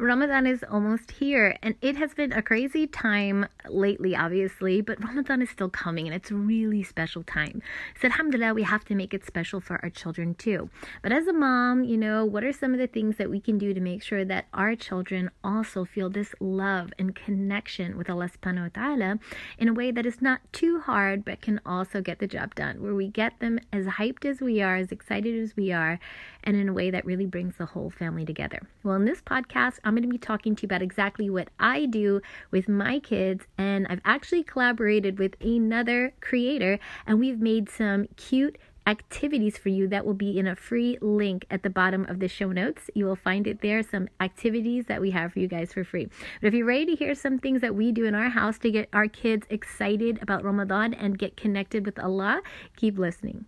Ramadan 0.00 0.46
is 0.46 0.64
almost 0.70 1.10
here, 1.10 1.58
and 1.60 1.74
it 1.82 1.96
has 1.96 2.14
been 2.14 2.32
a 2.32 2.40
crazy 2.40 2.86
time 2.86 3.48
lately, 3.68 4.14
obviously, 4.14 4.80
but 4.80 5.02
Ramadan 5.02 5.42
is 5.42 5.50
still 5.50 5.68
coming, 5.68 6.06
and 6.06 6.14
it's 6.14 6.30
a 6.30 6.36
really 6.36 6.84
special 6.84 7.24
time. 7.24 7.60
So, 8.00 8.06
alhamdulillah, 8.06 8.54
we 8.54 8.62
have 8.62 8.84
to 8.84 8.94
make 8.94 9.12
it 9.12 9.26
special 9.26 9.60
for 9.60 9.80
our 9.82 9.90
children 9.90 10.36
too. 10.36 10.70
But 11.02 11.10
as 11.10 11.26
a 11.26 11.32
mom, 11.32 11.82
you 11.82 11.96
know, 11.96 12.24
what 12.24 12.44
are 12.44 12.52
some 12.52 12.72
of 12.72 12.78
the 12.78 12.86
things 12.86 13.16
that 13.16 13.28
we 13.28 13.40
can 13.40 13.58
do 13.58 13.74
to 13.74 13.80
make 13.80 14.04
sure 14.04 14.24
that 14.24 14.46
our 14.54 14.76
children 14.76 15.32
also 15.42 15.84
feel 15.84 16.08
this 16.08 16.32
love 16.38 16.92
and 16.96 17.16
connection 17.16 17.98
with 17.98 18.08
Allah 18.08 18.30
subhanahu 18.30 18.76
wa 18.76 18.82
ta'ala 18.82 19.18
in 19.58 19.66
a 19.66 19.74
way 19.74 19.90
that 19.90 20.06
is 20.06 20.22
not 20.22 20.40
too 20.52 20.78
hard, 20.78 21.24
but 21.24 21.40
can 21.40 21.60
also 21.66 22.00
get 22.00 22.20
the 22.20 22.28
job 22.28 22.54
done, 22.54 22.80
where 22.80 22.94
we 22.94 23.08
get 23.08 23.40
them 23.40 23.58
as 23.72 23.86
hyped 23.86 24.24
as 24.24 24.40
we 24.40 24.62
are, 24.62 24.76
as 24.76 24.92
excited 24.92 25.34
as 25.42 25.56
we 25.56 25.72
are, 25.72 25.98
and 26.48 26.56
in 26.56 26.66
a 26.66 26.72
way 26.72 26.90
that 26.90 27.04
really 27.04 27.26
brings 27.26 27.56
the 27.56 27.66
whole 27.66 27.90
family 27.90 28.24
together. 28.24 28.66
Well, 28.82 28.94
in 28.94 29.04
this 29.04 29.20
podcast, 29.20 29.80
I'm 29.84 29.92
going 29.92 30.02
to 30.02 30.08
be 30.08 30.16
talking 30.16 30.56
to 30.56 30.62
you 30.62 30.66
about 30.66 30.80
exactly 30.80 31.28
what 31.28 31.50
I 31.60 31.84
do 31.84 32.22
with 32.50 32.70
my 32.70 33.00
kids, 33.00 33.44
and 33.58 33.86
I've 33.90 34.00
actually 34.06 34.44
collaborated 34.44 35.18
with 35.18 35.34
another 35.42 36.14
creator, 36.22 36.78
and 37.06 37.20
we've 37.20 37.38
made 37.38 37.68
some 37.68 38.08
cute 38.16 38.56
activities 38.86 39.58
for 39.58 39.68
you 39.68 39.88
that 39.88 40.06
will 40.06 40.14
be 40.14 40.38
in 40.38 40.46
a 40.46 40.56
free 40.56 40.96
link 41.02 41.44
at 41.50 41.62
the 41.62 41.68
bottom 41.68 42.06
of 42.06 42.18
the 42.18 42.28
show 42.28 42.50
notes. 42.50 42.88
You 42.94 43.04
will 43.04 43.14
find 43.14 43.46
it 43.46 43.60
there, 43.60 43.82
some 43.82 44.08
activities 44.18 44.86
that 44.86 45.02
we 45.02 45.10
have 45.10 45.34
for 45.34 45.40
you 45.40 45.48
guys 45.48 45.74
for 45.74 45.84
free. 45.84 46.08
But 46.40 46.48
if 46.48 46.54
you're 46.54 46.64
ready 46.64 46.86
to 46.86 46.96
hear 46.96 47.14
some 47.14 47.38
things 47.38 47.60
that 47.60 47.74
we 47.74 47.92
do 47.92 48.06
in 48.06 48.14
our 48.14 48.30
house 48.30 48.56
to 48.60 48.70
get 48.70 48.88
our 48.94 49.06
kids 49.06 49.46
excited 49.50 50.18
about 50.22 50.44
Ramadan 50.44 50.94
and 50.94 51.18
get 51.18 51.36
connected 51.36 51.84
with 51.84 51.98
Allah, 51.98 52.40
keep 52.74 52.96
listening. 52.96 53.44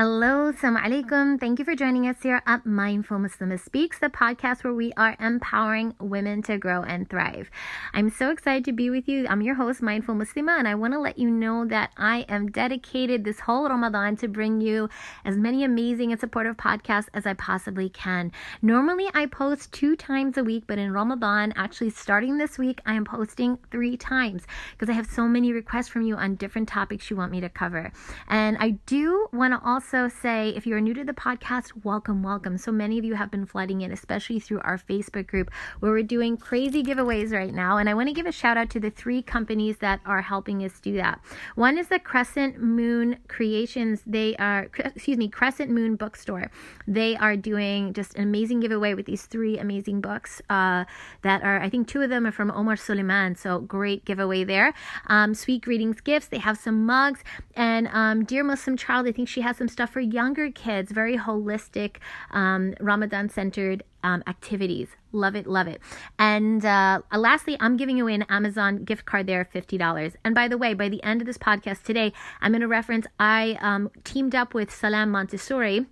Hello, 0.00 0.39
Assalamu 0.50 0.82
alaikum. 0.82 1.38
Thank 1.38 1.60
you 1.60 1.64
for 1.64 1.76
joining 1.76 2.08
us 2.08 2.16
here 2.24 2.42
at 2.44 2.66
Mindful 2.66 3.18
Muslimah 3.18 3.60
Speaks, 3.60 4.00
the 4.00 4.08
podcast 4.08 4.64
where 4.64 4.74
we 4.74 4.92
are 4.96 5.14
empowering 5.20 5.94
women 6.00 6.42
to 6.42 6.58
grow 6.58 6.82
and 6.82 7.08
thrive. 7.08 7.52
I'm 7.94 8.10
so 8.10 8.32
excited 8.32 8.64
to 8.64 8.72
be 8.72 8.90
with 8.90 9.06
you. 9.06 9.28
I'm 9.28 9.42
your 9.42 9.54
host, 9.54 9.80
Mindful 9.80 10.16
Muslimah, 10.16 10.58
and 10.58 10.66
I 10.66 10.74
want 10.74 10.92
to 10.94 10.98
let 10.98 11.20
you 11.20 11.30
know 11.30 11.64
that 11.66 11.92
I 11.96 12.26
am 12.28 12.50
dedicated 12.50 13.22
this 13.22 13.38
whole 13.38 13.68
Ramadan 13.68 14.16
to 14.16 14.26
bring 14.26 14.60
you 14.60 14.88
as 15.24 15.36
many 15.36 15.62
amazing 15.62 16.10
and 16.10 16.20
supportive 16.20 16.56
podcasts 16.56 17.08
as 17.14 17.26
I 17.26 17.34
possibly 17.34 17.88
can. 17.88 18.32
Normally, 18.60 19.06
I 19.14 19.26
post 19.26 19.70
two 19.72 19.94
times 19.94 20.36
a 20.36 20.42
week, 20.42 20.64
but 20.66 20.78
in 20.78 20.92
Ramadan, 20.92 21.52
actually 21.54 21.90
starting 21.90 22.38
this 22.38 22.58
week, 22.58 22.80
I 22.84 22.94
am 22.94 23.04
posting 23.04 23.56
three 23.70 23.96
times 23.96 24.42
because 24.72 24.90
I 24.90 24.94
have 24.94 25.06
so 25.06 25.28
many 25.28 25.52
requests 25.52 25.88
from 25.88 26.02
you 26.02 26.16
on 26.16 26.34
different 26.34 26.68
topics 26.68 27.08
you 27.08 27.16
want 27.16 27.30
me 27.30 27.40
to 27.40 27.48
cover. 27.48 27.92
And 28.26 28.56
I 28.58 28.70
do 28.86 29.28
want 29.32 29.54
to 29.54 29.60
also 29.64 30.00
also 30.00 30.14
if 30.48 30.66
you're 30.66 30.80
new 30.80 30.94
to 30.94 31.04
the 31.04 31.12
podcast, 31.12 31.72
welcome, 31.84 32.22
welcome. 32.22 32.56
So 32.58 32.72
many 32.72 32.98
of 32.98 33.04
you 33.04 33.14
have 33.14 33.30
been 33.30 33.46
flooding 33.46 33.82
in, 33.82 33.92
especially 33.92 34.40
through 34.40 34.60
our 34.60 34.78
Facebook 34.78 35.26
group 35.26 35.50
where 35.78 35.92
we're 35.92 36.02
doing 36.02 36.36
crazy 36.36 36.82
giveaways 36.82 37.32
right 37.32 37.54
now. 37.54 37.76
And 37.76 37.88
I 37.88 37.94
want 37.94 38.08
to 38.08 38.14
give 38.14 38.26
a 38.26 38.32
shout 38.32 38.56
out 38.56 38.70
to 38.70 38.80
the 38.80 38.90
three 38.90 39.22
companies 39.22 39.78
that 39.78 40.00
are 40.04 40.22
helping 40.22 40.64
us 40.64 40.80
do 40.80 40.94
that. 40.94 41.20
One 41.54 41.78
is 41.78 41.88
the 41.88 41.98
Crescent 41.98 42.60
Moon 42.60 43.18
Creations. 43.28 44.02
They 44.06 44.34
are, 44.36 44.68
excuse 44.78 45.16
me, 45.16 45.28
Crescent 45.28 45.70
Moon 45.70 45.96
Bookstore. 45.96 46.50
They 46.86 47.16
are 47.16 47.36
doing 47.36 47.92
just 47.92 48.14
an 48.16 48.22
amazing 48.22 48.60
giveaway 48.60 48.94
with 48.94 49.06
these 49.06 49.26
three 49.26 49.58
amazing 49.58 50.00
books 50.00 50.42
uh, 50.50 50.84
that 51.22 51.42
are, 51.42 51.60
I 51.60 51.68
think 51.68 51.86
two 51.86 52.02
of 52.02 52.10
them 52.10 52.26
are 52.26 52.32
from 52.32 52.50
Omar 52.50 52.76
Suleiman. 52.76 53.36
So 53.36 53.60
great 53.60 54.04
giveaway 54.04 54.44
there. 54.44 54.74
Um, 55.06 55.34
Sweet 55.34 55.62
Greetings 55.62 56.00
Gifts. 56.00 56.28
They 56.28 56.38
have 56.38 56.58
some 56.58 56.86
mugs. 56.86 57.22
And 57.54 57.69
um, 57.88 58.24
Dear 58.24 58.44
Muslim 58.44 58.76
Child, 58.76 59.06
I 59.06 59.12
think 59.12 59.28
she 59.28 59.40
has 59.42 59.56
some 59.56 59.68
stuff 59.68 59.90
for 59.90 60.00
younger 60.00 60.50
kids, 60.50 60.92
very 60.92 61.16
holistic, 61.16 61.96
um, 62.30 62.74
Ramadan 62.80 63.28
centered 63.28 63.82
um, 64.02 64.22
activities. 64.26 64.88
Love 65.12 65.36
it, 65.36 65.46
love 65.46 65.66
it. 65.66 65.80
And 66.18 66.64
uh, 66.64 67.02
lastly, 67.12 67.56
I'm 67.60 67.76
giving 67.76 68.00
away 68.00 68.14
an 68.14 68.24
Amazon 68.28 68.84
gift 68.84 69.04
card 69.04 69.26
there 69.26 69.40
of 69.40 69.50
$50. 69.50 70.14
And 70.24 70.34
by 70.34 70.48
the 70.48 70.58
way, 70.58 70.74
by 70.74 70.88
the 70.88 71.02
end 71.02 71.20
of 71.20 71.26
this 71.26 71.38
podcast 71.38 71.82
today, 71.82 72.12
I'm 72.40 72.52
going 72.52 72.60
to 72.60 72.68
reference 72.68 73.06
I 73.18 73.58
um, 73.60 73.90
teamed 74.04 74.34
up 74.34 74.54
with 74.54 74.70
Salam 74.72 75.10
Montessori 75.10 75.86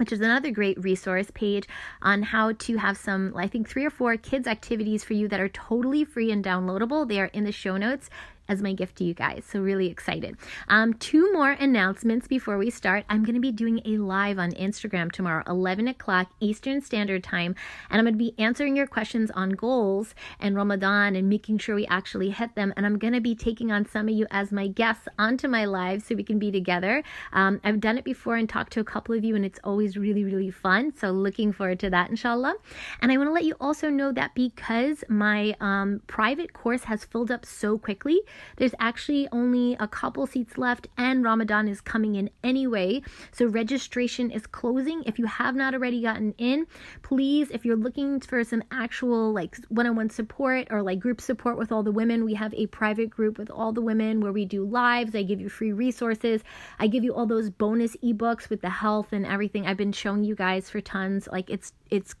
which 0.00 0.12
is 0.12 0.20
another 0.22 0.50
great 0.50 0.82
resource 0.82 1.30
page 1.34 1.68
on 2.00 2.22
how 2.22 2.52
to 2.52 2.78
have 2.78 2.96
some, 2.96 3.36
I 3.36 3.46
think, 3.46 3.68
three 3.68 3.84
or 3.84 3.90
four 3.90 4.16
kids' 4.16 4.48
activities 4.48 5.04
for 5.04 5.12
you 5.12 5.28
that 5.28 5.40
are 5.40 5.48
totally 5.50 6.04
free 6.06 6.32
and 6.32 6.42
downloadable. 6.42 7.06
They 7.06 7.20
are 7.20 7.26
in 7.26 7.44
the 7.44 7.52
show 7.52 7.76
notes 7.76 8.08
as 8.50 8.60
my 8.60 8.72
gift 8.72 8.96
to 8.96 9.04
you 9.04 9.14
guys. 9.14 9.44
So, 9.48 9.60
really 9.60 9.86
excited. 9.86 10.36
Um, 10.68 10.92
two 10.94 11.32
more 11.32 11.52
announcements 11.52 12.26
before 12.26 12.58
we 12.58 12.68
start. 12.68 13.04
I'm 13.08 13.22
going 13.24 13.36
to 13.36 13.40
be 13.40 13.52
doing 13.52 13.80
a 13.86 13.98
live 13.98 14.38
on 14.38 14.50
Instagram 14.52 15.10
tomorrow, 15.12 15.44
11 15.46 15.86
o'clock 15.88 16.30
Eastern 16.40 16.82
Standard 16.82 17.22
Time. 17.22 17.54
And 17.88 17.98
I'm 17.98 18.04
going 18.04 18.14
to 18.14 18.18
be 18.18 18.34
answering 18.42 18.76
your 18.76 18.88
questions 18.88 19.30
on 19.30 19.50
goals 19.50 20.14
and 20.40 20.56
Ramadan 20.56 21.14
and 21.14 21.28
making 21.28 21.58
sure 21.58 21.76
we 21.76 21.86
actually 21.86 22.30
hit 22.30 22.56
them. 22.56 22.74
And 22.76 22.84
I'm 22.84 22.98
going 22.98 23.14
to 23.14 23.20
be 23.20 23.36
taking 23.36 23.70
on 23.70 23.86
some 23.86 24.08
of 24.08 24.14
you 24.14 24.26
as 24.32 24.50
my 24.50 24.66
guests 24.66 25.06
onto 25.18 25.46
my 25.46 25.64
live 25.64 26.02
so 26.02 26.16
we 26.16 26.24
can 26.24 26.40
be 26.40 26.50
together. 26.50 27.04
Um, 27.32 27.60
I've 27.62 27.80
done 27.80 27.98
it 27.98 28.04
before 28.04 28.34
and 28.34 28.48
talked 28.48 28.72
to 28.72 28.80
a 28.80 28.84
couple 28.84 29.14
of 29.14 29.24
you, 29.24 29.36
and 29.36 29.44
it's 29.44 29.60
always 29.62 29.96
really, 29.96 30.24
really 30.24 30.50
fun. 30.50 30.92
So, 30.96 31.12
looking 31.12 31.52
forward 31.52 31.78
to 31.80 31.90
that, 31.90 32.10
inshallah. 32.10 32.56
And 33.00 33.12
I 33.12 33.16
want 33.16 33.28
to 33.28 33.32
let 33.32 33.44
you 33.44 33.54
also 33.60 33.88
know 33.90 34.10
that 34.12 34.34
because 34.34 35.04
my 35.08 35.54
um, 35.60 36.02
private 36.08 36.52
course 36.52 36.84
has 36.84 37.04
filled 37.04 37.30
up 37.30 37.46
so 37.46 37.78
quickly, 37.78 38.20
there's 38.56 38.74
actually 38.78 39.28
only 39.32 39.76
a 39.80 39.88
couple 39.88 40.26
seats 40.26 40.58
left, 40.58 40.88
and 40.96 41.24
Ramadan 41.24 41.68
is 41.68 41.80
coming 41.80 42.14
in 42.14 42.30
anyway. 42.42 43.02
So 43.32 43.46
registration 43.46 44.30
is 44.30 44.46
closing. 44.46 45.02
If 45.04 45.18
you 45.18 45.26
have 45.26 45.54
not 45.54 45.74
already 45.74 46.02
gotten 46.02 46.34
in, 46.38 46.66
please, 47.02 47.50
if 47.50 47.64
you're 47.64 47.76
looking 47.76 48.20
for 48.20 48.44
some 48.44 48.62
actual 48.70 49.32
like 49.32 49.56
one 49.68 49.86
on 49.86 49.96
one 49.96 50.10
support 50.10 50.68
or 50.70 50.82
like 50.82 51.00
group 51.00 51.20
support 51.20 51.58
with 51.58 51.72
all 51.72 51.82
the 51.82 51.92
women, 51.92 52.24
we 52.24 52.34
have 52.34 52.54
a 52.54 52.66
private 52.66 53.10
group 53.10 53.38
with 53.38 53.50
all 53.50 53.72
the 53.72 53.80
women 53.80 54.20
where 54.20 54.32
we 54.32 54.44
do 54.44 54.64
lives. 54.64 55.14
I 55.14 55.22
give 55.22 55.40
you 55.40 55.48
free 55.48 55.72
resources. 55.72 56.42
I 56.78 56.86
give 56.86 57.04
you 57.04 57.14
all 57.14 57.26
those 57.26 57.50
bonus 57.50 57.96
ebooks 57.96 58.48
with 58.48 58.60
the 58.60 58.70
health 58.70 59.12
and 59.12 59.26
everything 59.26 59.66
I've 59.66 59.76
been 59.76 59.92
showing 59.92 60.24
you 60.24 60.34
guys 60.34 60.70
for 60.70 60.80
tons. 60.80 61.28
Like 61.30 61.50
it's, 61.50 61.72
it's, 61.90 62.14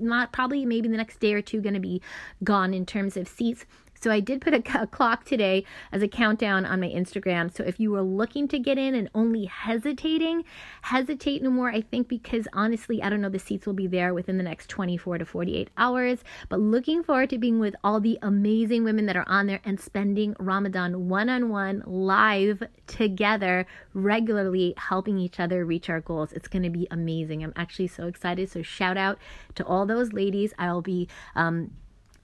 not 0.00 0.32
probably 0.32 0.64
maybe 0.64 0.88
the 0.88 0.96
next 0.96 1.18
day 1.20 1.34
or 1.34 1.42
two 1.42 1.60
going 1.60 1.74
to 1.74 1.80
be 1.80 2.00
gone 2.44 2.72
in 2.72 2.86
terms 2.86 3.16
of 3.16 3.28
seats 3.28 3.66
so 4.00 4.10
I 4.10 4.20
did 4.20 4.40
put 4.40 4.54
a, 4.54 4.82
a, 4.82 4.86
clock 4.86 5.24
today 5.24 5.64
as 5.92 6.02
a 6.02 6.08
countdown 6.08 6.64
on 6.64 6.80
my 6.80 6.88
Instagram. 6.88 7.54
So 7.54 7.64
if 7.64 7.80
you 7.80 7.90
were 7.90 8.02
looking 8.02 8.46
to 8.48 8.58
get 8.58 8.78
in 8.78 8.94
and 8.94 9.10
only 9.14 9.46
hesitating, 9.46 10.44
hesitate 10.82 11.42
no 11.42 11.50
more. 11.50 11.70
I 11.70 11.80
think 11.80 12.08
because 12.08 12.46
honestly, 12.52 13.02
I 13.02 13.10
don't 13.10 13.20
know, 13.20 13.28
the 13.28 13.38
seats 13.38 13.66
will 13.66 13.74
be 13.74 13.86
there 13.86 14.14
within 14.14 14.36
the 14.36 14.44
next 14.44 14.68
24 14.68 15.18
to 15.18 15.24
48 15.24 15.70
hours. 15.76 16.20
But 16.48 16.60
looking 16.60 17.02
forward 17.02 17.30
to 17.30 17.38
being 17.38 17.58
with 17.58 17.74
all 17.82 18.00
the 18.00 18.18
amazing 18.22 18.84
women 18.84 19.06
that 19.06 19.16
are 19.16 19.28
on 19.28 19.46
there 19.46 19.60
and 19.64 19.80
spending 19.80 20.36
Ramadan 20.38 21.08
one 21.08 21.28
on 21.28 21.48
one 21.48 21.82
live 21.86 22.62
together 22.86 23.66
regularly, 23.94 24.74
helping 24.76 25.18
each 25.18 25.40
other 25.40 25.64
reach 25.64 25.90
our 25.90 26.00
goals. 26.00 26.32
It's 26.32 26.48
going 26.48 26.62
to 26.62 26.70
be 26.70 26.86
amazing. 26.90 27.42
I'm 27.42 27.52
actually 27.56 27.88
so 27.88 28.06
excited. 28.06 28.50
So 28.50 28.62
shout 28.62 28.96
out 28.96 29.18
to 29.56 29.64
all 29.64 29.86
those 29.86 30.12
ladies. 30.12 30.52
I'll 30.58 30.82
be 30.82 31.08
um, 31.34 31.72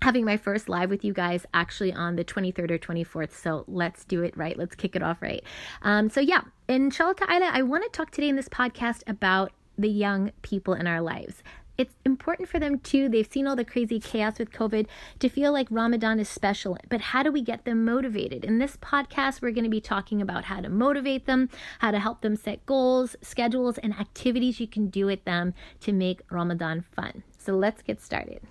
having 0.04 0.26
my 0.26 0.36
first 0.36 0.68
live 0.68 0.90
with 0.90 1.02
you 1.02 1.14
guys 1.14 1.46
actually 1.54 1.90
on 1.90 2.14
the 2.14 2.24
23rd 2.24 2.70
or 2.70 2.78
24th. 2.78 3.32
So 3.32 3.64
let's 3.66 4.04
do 4.04 4.22
it 4.22 4.36
right. 4.36 4.58
Let's 4.58 4.74
kick 4.74 4.94
it 4.94 5.02
off 5.02 5.22
right. 5.22 5.42
Um, 5.80 6.10
so, 6.10 6.20
yeah, 6.20 6.42
inshallah 6.68 7.14
ta'ala, 7.14 7.48
I 7.50 7.62
want 7.62 7.84
to 7.84 7.88
talk 7.88 8.10
today 8.10 8.28
in 8.28 8.36
this 8.36 8.50
podcast 8.50 9.02
about 9.06 9.52
the 9.78 9.88
young 9.88 10.30
people 10.42 10.74
in 10.74 10.86
our 10.86 11.00
lives. 11.00 11.42
It's 11.78 11.94
important 12.04 12.50
for 12.50 12.58
them 12.58 12.80
too. 12.80 13.08
They've 13.08 13.26
seen 13.26 13.46
all 13.46 13.56
the 13.56 13.64
crazy 13.64 13.98
chaos 13.98 14.38
with 14.38 14.52
COVID 14.52 14.86
to 15.20 15.28
feel 15.30 15.52
like 15.52 15.68
Ramadan 15.70 16.20
is 16.20 16.28
special. 16.28 16.76
But 16.90 17.00
how 17.00 17.22
do 17.22 17.32
we 17.32 17.40
get 17.40 17.64
them 17.64 17.86
motivated? 17.86 18.44
In 18.44 18.58
this 18.58 18.76
podcast, 18.76 19.40
we're 19.40 19.52
going 19.52 19.64
to 19.64 19.70
be 19.70 19.80
talking 19.80 20.20
about 20.20 20.44
how 20.44 20.60
to 20.60 20.68
motivate 20.68 21.24
them, 21.24 21.48
how 21.78 21.92
to 21.92 21.98
help 21.98 22.20
them 22.20 22.36
set 22.36 22.66
goals, 22.66 23.16
schedules, 23.22 23.78
and 23.78 23.94
activities 23.94 24.60
you 24.60 24.68
can 24.68 24.88
do 24.88 25.06
with 25.06 25.24
them 25.24 25.54
to 25.80 25.94
make 25.94 26.20
Ramadan 26.30 26.82
fun. 26.82 27.22
So 27.38 27.54
let's 27.54 27.80
get 27.80 28.02
started. 28.02 28.42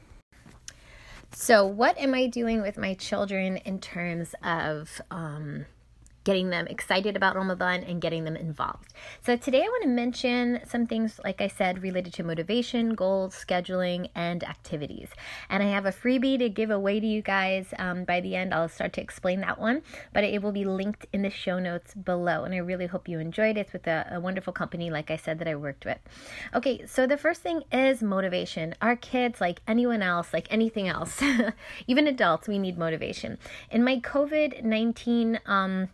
So, 1.35 1.65
what 1.65 1.97
am 1.97 2.13
I 2.13 2.27
doing 2.27 2.61
with 2.61 2.77
my 2.77 2.93
children 2.93 3.57
in 3.57 3.79
terms 3.79 4.35
of 4.43 5.01
um, 5.11 5.65
getting 6.23 6.49
them 6.49 6.67
excited 6.67 7.15
about 7.15 7.35
Ramadan 7.35 7.83
and 7.83 7.99
getting 7.99 8.23
them 8.23 8.35
involved. 8.35 8.93
So, 9.21 9.35
today 9.35 9.63
I 9.63 9.67
want 9.67 9.83
to 9.83 9.89
mention 9.89 10.59
some 10.67 10.85
things, 10.85 11.19
like 11.23 11.41
I 11.41 11.47
said, 11.47 11.81
related 11.81 12.13
to 12.13 12.23
motivation, 12.23 12.93
goals, 12.93 13.33
scheduling, 13.33 14.09
and 14.13 14.43
activities. 14.43 15.09
And 15.49 15.63
I 15.63 15.67
have 15.67 15.85
a 15.85 15.91
freebie 15.91 16.37
to 16.39 16.49
give 16.49 16.69
away 16.69 16.99
to 16.99 17.07
you 17.07 17.21
guys 17.21 17.73
um, 17.79 18.03
by 18.03 18.21
the 18.21 18.35
end. 18.35 18.53
I'll 18.53 18.69
start 18.69 18.93
to 18.93 19.01
explain 19.01 19.41
that 19.41 19.59
one, 19.59 19.81
but 20.13 20.23
it 20.23 20.43
will 20.43 20.51
be 20.51 20.65
linked 20.65 21.07
in 21.11 21.23
the 21.23 21.29
show 21.29 21.57
notes 21.57 21.95
below. 21.95 22.43
And 22.43 22.53
I 22.53 22.57
really 22.57 22.85
hope 22.85 23.07
you 23.07 23.19
enjoyed 23.19 23.57
it. 23.57 23.63
It's 23.63 23.71
with 23.71 23.87
a, 23.87 24.05
a 24.11 24.19
wonderful 24.19 24.51
company, 24.51 24.89
like 24.89 25.09
I 25.09 25.15
said, 25.15 25.39
that 25.39 25.47
I 25.47 25.55
worked 25.55 25.85
with. 25.85 25.99
Okay, 26.53 26.85
so 26.85 27.07
the 27.07 27.15
first 27.15 27.41
thing 27.41 27.63
is 27.71 28.03
motivation. 28.03 28.75
Our 28.81 28.97
kids, 28.97 29.39
like 29.39 29.61
anyone 29.65 30.01
else, 30.01 30.33
like 30.33 30.47
anything 30.51 30.89
else, 30.89 31.23
even 31.87 32.07
adults, 32.07 32.49
we 32.49 32.59
need 32.59 32.77
motivation. 32.77 33.37
In 33.71 33.85
my 33.85 33.99
COVID 33.99 34.63
19, 34.63 35.39
um, 35.45 35.87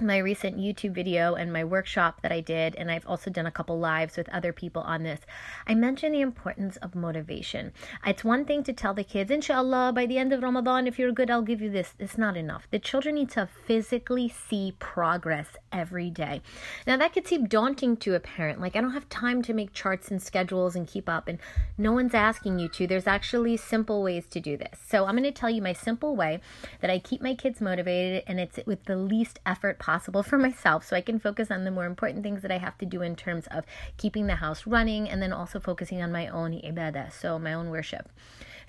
my 0.00 0.18
recent 0.18 0.58
YouTube 0.58 0.92
video 0.92 1.34
and 1.34 1.52
my 1.52 1.62
workshop 1.62 2.20
that 2.22 2.32
I 2.32 2.40
did, 2.40 2.74
and 2.74 2.90
I've 2.90 3.06
also 3.06 3.30
done 3.30 3.46
a 3.46 3.52
couple 3.52 3.78
lives 3.78 4.16
with 4.16 4.28
other 4.30 4.52
people 4.52 4.82
on 4.82 5.04
this, 5.04 5.20
I 5.68 5.76
mentioned 5.76 6.12
the 6.12 6.20
importance 6.20 6.76
of 6.78 6.96
motivation. 6.96 7.72
It's 8.04 8.24
one 8.24 8.44
thing 8.44 8.64
to 8.64 8.72
tell 8.72 8.92
the 8.92 9.04
kids, 9.04 9.30
inshallah, 9.30 9.92
by 9.94 10.06
the 10.06 10.18
end 10.18 10.32
of 10.32 10.42
Ramadan, 10.42 10.88
if 10.88 10.98
you're 10.98 11.12
good, 11.12 11.30
I'll 11.30 11.42
give 11.42 11.62
you 11.62 11.70
this. 11.70 11.94
It's 12.00 12.18
not 12.18 12.36
enough. 12.36 12.66
The 12.72 12.80
children 12.80 13.14
need 13.14 13.30
to 13.30 13.46
physically 13.46 14.28
see 14.28 14.74
progress 14.80 15.46
every 15.70 16.10
day. 16.10 16.42
Now, 16.88 16.96
that 16.96 17.12
could 17.12 17.28
seem 17.28 17.46
daunting 17.46 17.96
to 17.98 18.16
a 18.16 18.20
parent. 18.20 18.60
Like, 18.60 18.74
I 18.74 18.80
don't 18.80 18.94
have 18.94 19.08
time 19.08 19.42
to 19.42 19.54
make 19.54 19.72
charts 19.72 20.10
and 20.10 20.20
schedules 20.20 20.74
and 20.74 20.88
keep 20.88 21.08
up, 21.08 21.28
and 21.28 21.38
no 21.78 21.92
one's 21.92 22.14
asking 22.14 22.58
you 22.58 22.68
to. 22.70 22.88
There's 22.88 23.06
actually 23.06 23.56
simple 23.56 24.02
ways 24.02 24.26
to 24.30 24.40
do 24.40 24.56
this. 24.56 24.80
So, 24.88 25.06
I'm 25.06 25.14
going 25.14 25.22
to 25.22 25.30
tell 25.30 25.50
you 25.50 25.62
my 25.62 25.72
simple 25.72 26.16
way 26.16 26.40
that 26.80 26.90
I 26.90 26.98
keep 26.98 27.22
my 27.22 27.36
kids 27.36 27.60
motivated, 27.60 28.24
and 28.26 28.40
it's 28.40 28.58
with 28.66 28.86
the 28.86 28.96
least 28.96 29.38
effort 29.46 29.78
possible 29.84 30.22
for 30.22 30.38
myself 30.38 30.86
so 30.86 30.96
I 30.96 31.02
can 31.02 31.18
focus 31.18 31.50
on 31.50 31.64
the 31.64 31.70
more 31.70 31.84
important 31.84 32.22
things 32.22 32.40
that 32.40 32.50
I 32.50 32.56
have 32.56 32.78
to 32.78 32.86
do 32.86 33.02
in 33.02 33.16
terms 33.16 33.46
of 33.50 33.66
keeping 33.98 34.26
the 34.26 34.36
house 34.36 34.66
running 34.66 35.10
and 35.10 35.20
then 35.20 35.30
also 35.30 35.60
focusing 35.60 36.00
on 36.00 36.10
my 36.10 36.26
own 36.28 36.52
ibadah, 36.52 37.12
so 37.12 37.38
my 37.38 37.52
own 37.52 37.68
worship. 37.68 38.08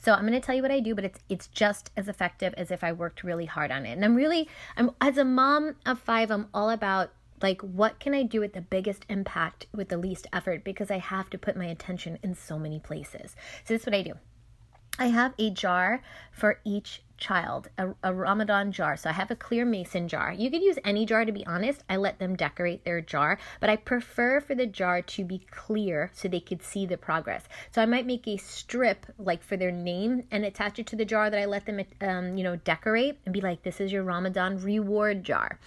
So 0.04 0.12
I'm 0.12 0.28
going 0.28 0.34
to 0.34 0.46
tell 0.46 0.56
you 0.56 0.62
what 0.62 0.72
I 0.72 0.82
do, 0.82 0.94
but 0.94 1.06
it's 1.06 1.22
it's 1.30 1.48
just 1.48 1.90
as 1.96 2.10
effective 2.10 2.54
as 2.58 2.70
if 2.70 2.84
I 2.84 2.92
worked 2.92 3.24
really 3.24 3.46
hard 3.46 3.72
on 3.72 3.86
it. 3.86 3.94
And 3.94 4.04
I'm 4.04 4.14
really 4.14 4.50
I'm 4.76 4.92
as 5.00 5.18
a 5.18 5.24
mom 5.24 5.78
of 5.86 6.00
5, 6.00 6.32
I'm 6.32 6.48
all 6.54 6.70
about 6.70 7.12
like 7.42 7.62
what 7.62 7.98
can 8.02 8.14
I 8.14 8.24
do 8.24 8.42
with 8.42 8.52
the 8.52 8.62
biggest 8.62 9.06
impact 9.08 9.68
with 9.74 9.88
the 9.88 9.98
least 9.98 10.28
effort 10.34 10.66
because 10.66 10.92
I 10.92 10.98
have 10.98 11.30
to 11.30 11.38
put 11.38 11.56
my 11.56 11.66
attention 11.66 12.20
in 12.24 12.36
so 12.36 12.60
many 12.60 12.80
places. 12.80 13.38
So 13.64 13.74
this 13.74 13.84
is 13.84 13.86
what 13.86 13.96
I 13.96 14.02
do. 14.02 14.16
I 14.98 15.08
have 15.08 15.34
a 15.38 15.50
jar 15.50 16.02
for 16.32 16.60
each 16.64 17.02
child, 17.18 17.70
a, 17.78 17.94
a, 18.04 18.14
Ramadan 18.14 18.72
jar. 18.72 18.98
So 18.98 19.10
I 19.10 19.14
have 19.14 19.32
a 19.32 19.36
clear 19.36 19.66
mason 19.66 20.08
jar. 20.08 20.34
You 20.34 20.50
could 20.52 20.62
use 20.62 20.78
any 20.84 21.06
jar 21.06 21.26
to 21.26 21.32
be 21.32 21.46
honest. 21.46 21.84
I 21.90 21.96
let 21.98 22.20
them 22.20 22.36
decorate 22.36 22.84
their 22.84 23.02
jar, 23.02 23.38
but 23.60 23.70
I 23.70 23.78
prefer 23.78 24.42
for 24.42 24.56
the 24.56 24.66
jar 24.66 25.02
to 25.02 25.24
be 25.24 25.40
clear 25.52 26.12
so 26.14 26.28
they 26.28 26.40
could 26.40 26.62
see 26.62 26.86
the 26.86 26.98
progress. 26.98 27.44
So 27.72 27.82
I 27.82 27.86
might 27.86 28.06
make 28.06 28.28
a 28.28 28.38
strip 28.38 29.06
like 29.18 29.44
for 29.44 29.58
their 29.58 29.72
name 29.72 30.24
and 30.32 30.46
attach 30.46 30.80
it 30.80 30.88
to 30.88 30.96
the 30.96 31.06
jar 31.06 31.30
that 31.30 31.40
I 31.40 31.46
let 31.46 31.66
them, 31.66 31.82
um, 32.02 32.38
you 32.38 32.44
know, 32.44 32.58
decorate 32.58 33.18
and 33.26 33.34
be 33.34 33.42
like, 33.42 33.64
this 33.64 33.80
is 33.80 33.92
your 33.92 34.04
Ramadan 34.04 34.62
reward 34.62 35.24
jar. 35.24 35.60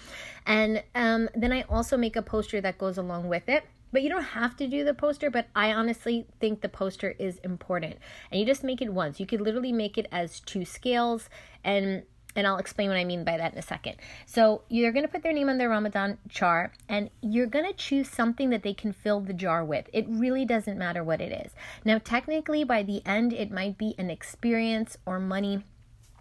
And 0.46 0.82
um, 0.94 1.28
then 1.34 1.52
I 1.52 1.62
also 1.62 1.96
make 1.96 2.16
a 2.16 2.22
poster 2.22 2.60
that 2.60 2.78
goes 2.78 2.98
along 2.98 3.28
with 3.28 3.48
it 3.48 3.64
but 3.92 4.02
you 4.02 4.08
don't 4.08 4.22
have 4.22 4.56
to 4.56 4.66
do 4.66 4.84
the 4.84 4.94
poster, 4.94 5.30
but 5.30 5.48
I 5.54 5.72
honestly 5.72 6.26
think 6.40 6.60
the 6.60 6.68
poster 6.68 7.14
is 7.18 7.38
important. 7.38 7.96
And 8.30 8.40
you 8.40 8.46
just 8.46 8.64
make 8.64 8.82
it 8.82 8.92
once. 8.92 9.20
You 9.20 9.26
could 9.26 9.40
literally 9.40 9.72
make 9.72 9.98
it 9.98 10.06
as 10.12 10.40
two 10.40 10.64
scales 10.64 11.28
and 11.64 12.02
and 12.36 12.46
I'll 12.46 12.58
explain 12.58 12.88
what 12.88 12.96
I 12.96 13.04
mean 13.04 13.24
by 13.24 13.36
that 13.36 13.52
in 13.52 13.58
a 13.58 13.62
second. 13.62 13.96
So 14.24 14.62
you're 14.68 14.92
going 14.92 15.04
to 15.04 15.10
put 15.10 15.24
their 15.24 15.32
name 15.32 15.48
on 15.48 15.58
their 15.58 15.70
Ramadan 15.70 16.18
jar 16.28 16.72
and 16.88 17.10
you're 17.20 17.46
going 17.46 17.64
to 17.64 17.72
choose 17.72 18.08
something 18.08 18.50
that 18.50 18.62
they 18.62 18.74
can 18.74 18.92
fill 18.92 19.20
the 19.20 19.32
jar 19.32 19.64
with. 19.64 19.88
It 19.92 20.06
really 20.08 20.44
doesn't 20.44 20.78
matter 20.78 21.02
what 21.02 21.20
it 21.20 21.32
is. 21.32 21.52
Now, 21.84 21.98
technically, 21.98 22.62
by 22.62 22.84
the 22.84 23.04
end, 23.04 23.32
it 23.32 23.50
might 23.50 23.76
be 23.76 23.96
an 23.98 24.08
experience 24.08 24.96
or 25.04 25.18
money, 25.18 25.64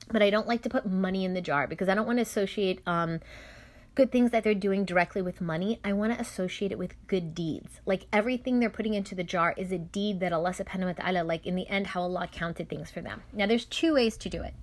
but 0.10 0.24
I 0.24 0.32
don't 0.32 0.48
like 0.48 0.64
to 0.64 0.70
put 0.70 0.88
money 0.88 1.24
in 1.24 1.36
the 1.36 1.42
jar 1.42 1.68
because 1.68 1.88
I 1.88 1.94
don't 1.94 2.08
want 2.08 2.18
to 2.18 2.24
associate 2.24 2.82
um, 2.88 3.20
good 3.98 4.12
things 4.12 4.30
that 4.30 4.44
they're 4.44 4.54
doing 4.54 4.86
directly 4.86 5.24
with 5.24 5.42
money, 5.42 5.80
I 5.84 5.92
want 5.92 6.14
to 6.14 6.22
associate 6.22 6.72
it 6.72 6.78
with 6.78 6.94
good 7.08 7.34
deeds. 7.34 7.82
Like 7.84 8.06
everything 8.14 8.60
they're 8.60 8.70
putting 8.70 8.94
into 8.94 9.16
the 9.16 9.24
jar 9.24 9.56
is 9.58 9.72
a 9.72 9.80
deed 9.80 10.20
that 10.20 10.32
Allah 10.32 10.52
subhanahu 10.52 10.86
wa 10.86 11.04
ta'ala, 11.04 11.24
like 11.24 11.48
in 11.48 11.56
the 11.56 11.68
end, 11.68 11.88
how 11.88 12.02
Allah 12.02 12.30
counted 12.32 12.70
things 12.70 12.92
for 12.92 13.02
them. 13.02 13.24
Now, 13.34 13.48
there's 13.48 13.66
two 13.66 13.96
ways 13.96 14.16
to 14.18 14.30
do 14.30 14.44
it. 14.44 14.54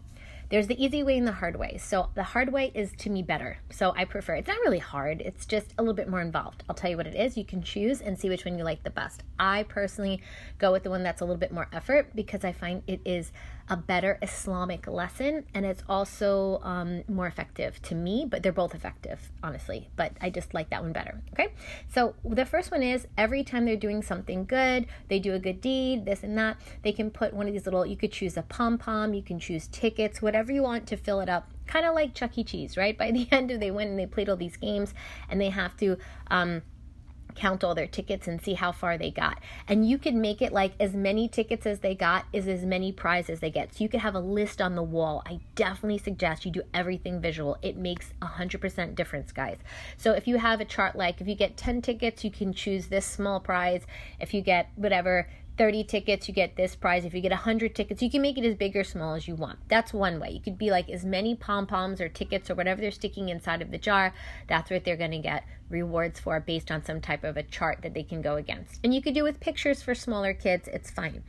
There's 0.51 0.69
the 0.69 0.81
easy 0.81 1.03
way 1.03 1.19
and 1.19 1.27
the 1.27 1.33
hard 1.33 1.57
way. 1.57 1.79
So 1.79 2.11
the 2.15 2.23
hard 2.23 2.53
way 2.53 2.71
is 2.77 2.93
to 2.99 3.11
me 3.11 3.25
better. 3.25 3.59
So 3.71 3.93
I 3.97 4.05
prefer 4.05 4.37
it's 4.37 4.47
not 4.47 4.61
really 4.61 4.79
hard, 4.79 5.21
it's 5.21 5.47
just 5.47 5.75
a 5.79 5.83
little 5.83 5.95
bit 5.95 6.09
more 6.09 6.21
involved. 6.21 6.63
I'll 6.69 6.77
tell 6.77 6.91
you 6.91 6.97
what 6.97 7.09
it 7.09 7.17
is. 7.17 7.37
You 7.37 7.45
can 7.45 7.61
choose 7.61 8.01
and 8.01 8.17
see 8.17 8.29
which 8.29 8.45
one 8.45 8.57
you 8.57 8.63
like 8.63 8.85
the 8.85 8.91
best. 8.91 9.25
I 9.37 9.65
personally 9.65 10.23
go 10.59 10.71
with 10.71 10.85
the 10.85 10.91
one 10.91 11.03
that's 11.03 11.23
a 11.23 11.25
little 11.25 11.41
bit 11.41 11.51
more 11.51 11.67
effort 11.73 12.15
because 12.15 12.45
I 12.45 12.53
find 12.53 12.85
it 12.87 13.01
is 13.05 13.33
a 13.69 13.77
better 13.77 14.19
Islamic 14.21 14.87
lesson 14.87 15.45
and 15.55 15.65
it's 15.65 15.83
also 15.89 16.61
um, 16.63 17.03
more 17.09 17.27
effective 17.27 17.81
to 17.83 17.95
me, 17.95 18.27
but 18.29 18.43
they're 18.43 18.53
both 18.53 18.75
effective, 18.75 19.31
honestly. 19.43 19.89
But 19.97 20.13
I 20.21 20.31
just 20.31 20.53
like 20.53 20.71
that 20.71 20.83
one 20.83 20.93
better. 20.93 21.23
Okay. 21.33 21.53
So 21.89 22.15
the 22.25 22.45
first 22.45 22.71
one 22.71 22.83
is 22.83 23.07
every 23.17 23.43
time 23.43 23.65
they're 23.65 23.77
doing 23.77 24.03
something 24.03 24.45
good, 24.45 24.87
they 25.09 25.19
do 25.19 25.35
a 25.35 25.39
good 25.39 25.61
deed, 25.61 26.05
this 26.05 26.23
and 26.23 26.37
that, 26.37 26.59
they 26.83 26.93
can 26.93 27.11
put 27.11 27.33
one 27.33 27.47
of 27.47 27.53
these 27.53 27.65
little, 27.65 27.87
you 27.87 27.97
could 27.97 28.13
choose 28.13 28.37
a 28.37 28.43
pom 28.43 28.77
pom, 28.77 29.15
you 29.15 29.23
can 29.23 29.39
choose 29.39 29.67
tickets, 29.69 30.21
whatever 30.21 30.53
you 30.53 30.63
want 30.63 30.87
to 30.89 30.97
fill 30.97 31.21
it 31.21 31.29
up 31.29 31.51
kind 31.67 31.87
of 31.87 31.95
like 31.95 32.15
Chuck 32.15 32.37
E. 32.37 32.45
Cheese, 32.45 32.77
right? 32.77 32.97
By 32.97 33.11
the 33.13 33.29
end 33.31 33.51
of 33.51 33.61
they 33.61 33.71
went 33.71 33.91
and 33.91 33.99
they 33.99 34.07
played 34.07 34.29
all 34.29 34.37
these 34.37 34.57
games 34.57 34.95
and 35.29 35.41
they 35.41 35.51
have 35.51 35.77
to 35.79 35.97
um, 36.31 36.63
count 37.35 37.65
all 37.65 37.75
their 37.75 37.87
tickets 37.87 38.27
and 38.27 38.41
see 38.41 38.55
how 38.55 38.73
far 38.73 38.97
they 38.97 39.11
got. 39.11 39.41
And 39.69 39.89
you 39.89 39.99
could 39.99 40.15
make 40.15 40.41
it 40.41 40.53
like 40.53 40.73
as 40.79 40.95
many 40.95 41.29
tickets 41.29 41.67
as 41.67 41.81
they 41.81 41.95
got 41.95 42.27
is 42.33 42.47
as 42.49 42.65
many 42.65 42.93
prizes 42.93 43.41
they 43.41 43.51
get. 43.51 43.75
So 43.75 43.85
you 43.85 43.89
could 43.89 44.01
have 44.01 44.15
a 44.15 44.21
list 44.21 44.61
on 44.61 44.75
the 44.75 44.83
wall. 44.83 45.23
I 45.27 45.41
definitely 45.55 45.99
suggest 45.99 46.45
you 46.45 46.51
do 46.51 46.63
everything 46.73 47.21
visual. 47.21 47.57
It 47.63 47.77
makes 47.77 48.13
a 48.23 48.27
100% 48.27 48.95
difference, 48.95 49.33
guys. 49.33 49.59
So 49.97 50.13
if 50.13 50.27
you 50.27 50.39
have 50.39 50.61
a 50.61 50.65
chart 50.65 50.97
like 50.97 51.21
if 51.21 51.29
you 51.29 51.35
get 51.35 51.57
10 51.57 51.83
tickets, 51.83 52.25
you 52.25 52.31
can 52.31 52.53
choose 52.53 52.87
this 52.87 53.07
small 53.07 53.41
prize. 53.41 53.87
If 54.21 54.35
you 54.35 54.41
get 54.41 54.71
whatever 54.77 55.29
30 55.57 55.85
tickets, 55.85 56.27
you 56.29 56.35
get 56.35 56.57
this 56.57 56.75
prize. 56.75 57.05
If 57.05 57.15
you 57.15 57.21
get 57.21 57.31
100 57.31 57.75
tickets, 57.75 58.03
you 58.03 58.11
can 58.11 58.23
make 58.23 58.37
it 58.37 58.45
as 58.45 58.57
big 58.57 58.77
or 58.77 58.85
small 58.85 59.15
as 59.15 59.29
you 59.29 59.35
want. 59.35 59.59
That's 59.69 59.93
one 59.93 60.19
way. 60.19 60.31
You 60.31 60.41
could 60.41 60.59
be 60.59 60.71
like 60.71 60.91
as 60.91 61.05
many 61.05 61.35
pom 61.35 61.67
poms 61.67 62.01
or 62.01 62.09
tickets 62.09 62.51
or 62.51 62.55
whatever 62.55 62.81
they're 62.81 62.91
sticking 62.91 63.29
inside 63.29 63.63
of 63.63 63.71
the 63.71 63.79
jar. 63.79 64.13
That's 64.49 64.71
what 64.71 64.85
they're 64.85 64.97
going 64.97 65.13
to 65.13 65.19
get 65.19 65.45
rewards 65.71 66.19
for 66.19 66.41
based 66.41 66.71
on 66.71 66.85
some 66.85 67.01
type 67.01 67.25
of 67.25 67.37
a 67.37 67.43
chart 67.43 67.83
that 67.83 67.95
they 67.95 68.03
can 68.03 68.21
go 68.21 68.37
against. 68.37 68.81
And 68.83 68.95
you 68.95 69.01
could 69.01 69.15
do 69.15 69.23
with 69.23 69.41
pictures 69.41 69.83
for 69.83 69.95
smaller 69.95 70.35
kids, 70.35 70.69
it's 70.69 70.91
fine. 70.91 71.23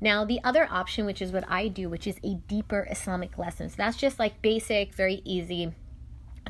Now, 0.00 0.24
the 0.24 0.40
other 0.44 0.68
option, 0.70 1.06
which 1.06 1.22
is 1.22 1.32
what 1.32 1.50
I 1.50 1.68
do, 1.68 1.88
which 1.88 2.06
is 2.06 2.18
a 2.22 2.34
deeper 2.34 2.86
Islamic 2.90 3.38
lesson. 3.38 3.70
So 3.70 3.76
that's 3.78 3.96
just 3.96 4.18
like 4.18 4.42
basic, 4.42 4.94
very 4.94 5.22
easy 5.24 5.72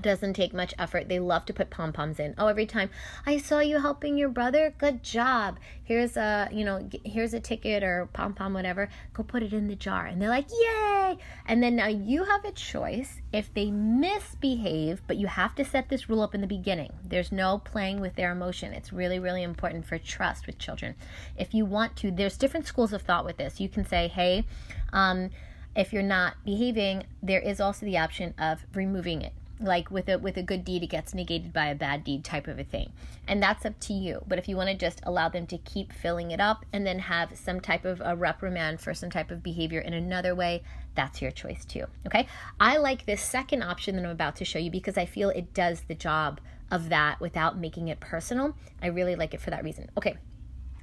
doesn't 0.03 0.35
take 0.35 0.53
much 0.53 0.75
effort. 0.79 1.09
They 1.09 1.19
love 1.19 1.47
to 1.47 1.53
put 1.53 1.71
pom 1.71 1.93
poms 1.93 2.21
in. 2.21 2.35
Oh, 2.39 2.47
every 2.47 2.67
time 2.67 2.91
I 3.25 3.39
saw 3.39 3.61
you 3.61 3.81
helping 3.81 4.17
your 4.17 4.29
brother, 4.29 4.75
good 4.79 5.03
job. 5.03 5.59
Here's 5.83 6.17
a, 6.17 6.49
you 6.53 6.65
know, 6.65 6.89
here's 7.05 7.33
a 7.35 7.41
ticket 7.41 7.83
or 7.83 8.09
pom 8.13 8.35
pom, 8.35 8.55
whatever. 8.55 8.89
Go 9.15 9.23
put 9.23 9.43
it 9.43 9.53
in 9.53 9.69
the 9.69 9.77
jar. 9.77 10.07
And 10.07 10.21
they're 10.21 10.29
like, 10.29 10.49
yay. 10.51 11.19
And 11.47 11.63
then 11.63 11.77
now 11.77 11.89
you 11.89 12.25
have 12.25 12.45
a 12.45 12.53
choice. 12.53 13.21
If 13.33 13.53
they 13.55 13.71
misbehave, 13.71 15.03
but 15.07 15.17
you 15.17 15.27
have 15.27 15.55
to 15.57 15.65
set 15.65 15.89
this 15.89 16.09
rule 16.09 16.23
up 16.23 16.35
in 16.35 16.41
the 16.41 16.47
beginning, 16.47 16.93
there's 17.05 17.33
no 17.33 17.59
playing 17.59 18.01
with 18.01 18.17
their 18.17 18.33
emotion. 18.33 18.73
It's 18.73 18.93
really, 18.93 19.19
really 19.19 19.43
important 19.43 19.87
for 19.87 19.99
trust 19.99 20.47
with 20.47 20.59
children. 20.59 20.95
If 21.37 21.55
you 21.55 21.65
want 21.65 21.97
to, 21.97 22.11
there's 22.11 22.37
different 22.37 22.67
schools 22.67 22.93
of 22.93 23.03
thought 23.03 23.25
with 23.25 23.37
this. 23.37 23.61
You 23.61 23.69
can 23.69 23.87
say, 23.87 24.09
hey, 24.09 24.45
um, 24.93 25.31
if 25.75 25.93
you're 25.93 26.03
not 26.03 26.35
behaving, 26.45 27.05
there 27.23 27.41
is 27.41 27.61
also 27.61 27.85
the 27.85 27.99
option 27.99 28.35
of 28.39 28.65
removing 28.75 29.21
it 29.23 29.33
like 29.59 29.91
with 29.91 30.09
a 30.09 30.19
with 30.19 30.37
a 30.37 30.43
good 30.43 30.65
deed 30.65 30.83
it 30.83 30.89
gets 30.89 31.15
negated 31.15 31.53
by 31.53 31.67
a 31.67 31.75
bad 31.75 32.05
deed 32.05 32.25
type 32.25 32.47
of 32.49 32.59
a 32.59 32.65
thing. 32.65 32.93
And 33.27 33.43
that's 33.43 33.65
up 33.65 33.79
to 33.81 33.93
you. 33.93 34.23
But 34.27 34.39
if 34.39 34.49
you 34.49 34.57
want 34.57 34.71
to 34.71 34.77
just 34.77 35.01
allow 35.03 35.29
them 35.29 35.47
to 35.49 35.59
keep 35.59 35.93
filling 35.93 36.31
it 36.31 36.41
up 36.41 36.65
and 36.73 36.87
then 36.87 37.01
have 37.01 37.37
some 37.37 37.61
type 37.61 37.85
of 37.85 38.01
a 38.05 38.15
reprimand 38.15 38.81
for 38.81 38.95
some 38.95 39.11
type 39.11 39.31
of 39.31 39.43
behavior 39.43 39.81
in 39.81 39.93
another 39.93 40.35
way 40.35 40.63
that's 40.95 41.21
your 41.21 41.31
choice 41.31 41.65
too 41.65 41.85
okay? 42.07 42.27
I 42.59 42.79
like 42.79 43.05
this 43.05 43.21
second 43.21 43.63
option 43.63 43.97
that 43.97 44.05
i'm 44.05 44.11
about 44.11 44.37
to 44.37 44.45
show 44.47 44.59
you 44.59 44.71
because 44.71 44.97
i 44.97 45.05
feel 45.05 45.29
it 45.29 45.53
does 45.53 45.83
the 45.83 45.95
job 45.95 46.41
of 46.71 46.89
that 46.89 47.21
without 47.21 47.59
making 47.59 47.89
it 47.89 48.01
personal. 48.01 48.57
I 48.83 48.89
really 48.89 49.15
like 49.15 49.35
it 49.35 49.41
for 49.41 49.51
that 49.51 49.63
reason. 49.63 49.89
Okay 49.97 50.17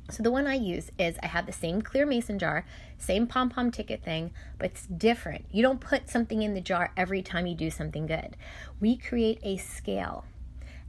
so 0.09 0.21
the 0.21 0.31
one 0.31 0.47
I 0.47 0.55
use 0.55 0.91
is 0.99 1.17
I 1.23 1.27
have 1.27 1.45
the 1.45 1.53
same 1.53 1.81
clear 1.81 2.05
mason 2.05 2.37
jar, 2.37 2.65
same 2.97 3.25
pom 3.25 3.49
pom 3.49 3.71
ticket 3.71 4.03
thing, 4.03 4.31
but 4.57 4.71
it's 4.71 4.85
different. 4.85 5.45
You 5.51 5.61
don't 5.61 5.79
put 5.79 6.09
something 6.09 6.41
in 6.41 6.53
the 6.53 6.61
jar 6.61 6.91
every 6.97 7.21
time 7.21 7.47
you 7.47 7.55
do 7.55 7.69
something 7.69 8.05
good. 8.05 8.35
We 8.79 8.97
create 8.97 9.39
a 9.43 9.57
scale. 9.57 10.25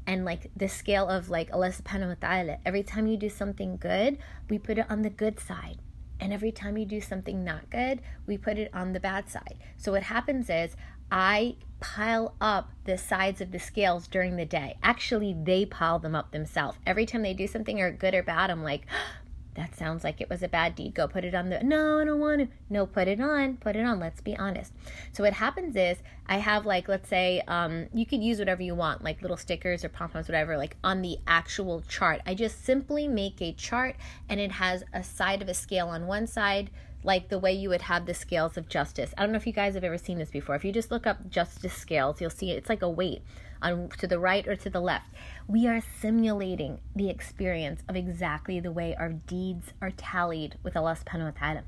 And 0.06 0.25
like 0.25 0.50
the 0.54 0.68
scale 0.68 1.09
of 1.09 1.30
like 1.30 1.52
Allah 1.52 1.71
subhanahu 1.71 2.09
wa 2.09 2.28
ta'ala, 2.28 2.59
every 2.66 2.83
time 2.83 3.06
you 3.06 3.16
do 3.16 3.30
something 3.30 3.76
good, 3.76 4.18
we 4.50 4.59
put 4.59 4.78
it 4.78 4.87
on 4.90 5.02
the 5.02 5.11
good 5.11 5.40
side. 5.40 5.78
And 6.21 6.33
every 6.33 6.52
time 6.52 6.76
you 6.76 6.85
do 6.85 7.00
something 7.00 7.44
not 7.44 7.71
good, 7.71 8.00
we 8.26 8.37
put 8.37 8.59
it 8.59 8.71
on 8.75 8.92
the 8.92 9.00
bad 9.00 9.28
side. 9.28 9.56
So 9.76 9.92
what 9.92 10.04
happens 10.04 10.50
is 10.50 10.76
I 11.11 11.56
pile 11.80 12.34
up 12.40 12.70
the 12.84 12.96
sides 12.96 13.40
of 13.40 13.52
the 13.52 13.58
scales 13.58 14.08
during 14.08 14.37
the 14.37 14.46
day. 14.46 14.76
Actually, 14.82 15.34
they 15.34 15.66
pile 15.66 15.99
them 15.99 16.14
up 16.14 16.32
themselves. 16.32 16.78
Every 16.87 17.04
time 17.04 17.23
they 17.23 17.34
do 17.34 17.46
something 17.46 17.80
or 17.80 17.92
good 17.92 18.14
or 18.14 18.23
bad, 18.23 18.50
I'm 18.50 18.62
like, 18.62 18.87
that 19.54 19.76
sounds 19.76 20.02
like 20.02 20.20
it 20.20 20.28
was 20.28 20.42
a 20.42 20.49
bad 20.49 20.75
deed. 20.75 20.94
Go 20.94 21.06
put 21.06 21.25
it 21.25 21.34
on 21.34 21.50
the. 21.50 21.62
No, 21.62 22.00
I 22.00 22.04
don't 22.04 22.20
want 22.20 22.40
to. 22.40 22.49
No, 22.70 22.87
put 22.87 23.06
it 23.06 23.20
on. 23.20 23.58
Put 23.58 23.76
it 23.76 23.84
on. 23.84 24.00
Let's 24.00 24.20
be 24.20 24.37
honest. 24.37 24.73
So 25.12 25.23
what 25.23 25.34
happens 25.34 25.76
is 25.76 25.99
I 26.26 26.38
have 26.38 26.66
like 26.66 26.88
let's 26.88 27.08
say 27.08 27.42
um, 27.46 27.87
you 27.92 28.06
could 28.06 28.23
use 28.23 28.38
whatever 28.38 28.62
you 28.62 28.75
want, 28.75 29.04
like 29.04 29.23
little 29.23 29.37
stickers 29.37 29.84
or 29.84 29.90
pom 29.90 30.11
poms, 30.11 30.26
whatever, 30.26 30.56
like 30.56 30.76
on 30.82 31.02
the 31.02 31.18
actual 31.26 31.82
chart. 31.82 32.20
I 32.26 32.34
just 32.34 32.64
simply 32.64 33.06
make 33.06 33.40
a 33.40 33.52
chart 33.52 33.96
and 34.28 34.40
it 34.40 34.52
has 34.52 34.84
a 34.92 35.04
side 35.04 35.42
of 35.42 35.49
a 35.49 35.54
scale 35.54 35.88
on 35.88 36.06
one 36.06 36.26
side, 36.26 36.70
like 37.04 37.28
the 37.28 37.38
way 37.38 37.52
you 37.52 37.68
would 37.68 37.82
have 37.82 38.06
the 38.06 38.14
scales 38.14 38.56
of 38.56 38.68
justice. 38.68 39.14
I 39.16 39.23
don't 39.23 39.32
know 39.32 39.37
if 39.37 39.46
you 39.46 39.52
guys 39.52 39.75
have 39.75 39.84
ever 39.84 39.99
seen 39.99 40.18
this 40.18 40.30
before. 40.30 40.56
If 40.56 40.64
you 40.64 40.73
just 40.73 40.90
look 40.90 41.06
up 41.06 41.28
justice 41.28 41.75
scales, 41.75 42.20
you'll 42.20 42.30
see 42.30 42.50
it's 42.50 42.70
like 42.70 42.82
a 42.82 42.88
weight 42.88 43.23
on 43.61 43.90
to 43.99 44.06
the 44.06 44.18
right 44.18 44.49
or 44.49 44.56
to 44.56 44.70
the 44.70 44.80
left. 44.80 45.11
We 45.46 45.68
are 45.68 45.82
simulating 46.00 46.80
the 46.96 47.11
experience 47.11 47.82
of 47.88 47.94
exactly 47.94 48.58
the 48.58 48.73
way 48.73 48.96
our 48.96 49.11
deeds 49.11 49.73
are 49.82 49.90
tallied 49.90 50.56
with 50.62 50.76
Allah 50.76 50.96
subhanahu 50.96 51.34
wa 51.34 51.38
ta'ala. 51.38 51.62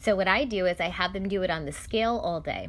So 0.00 0.14
what 0.14 0.28
I 0.28 0.44
do 0.44 0.66
is 0.66 0.78
I 0.78 0.90
have 0.90 1.14
them 1.14 1.28
do 1.28 1.42
it 1.42 1.50
on 1.50 1.64
the 1.64 1.72
scale 1.72 2.20
all 2.22 2.40
day. 2.40 2.68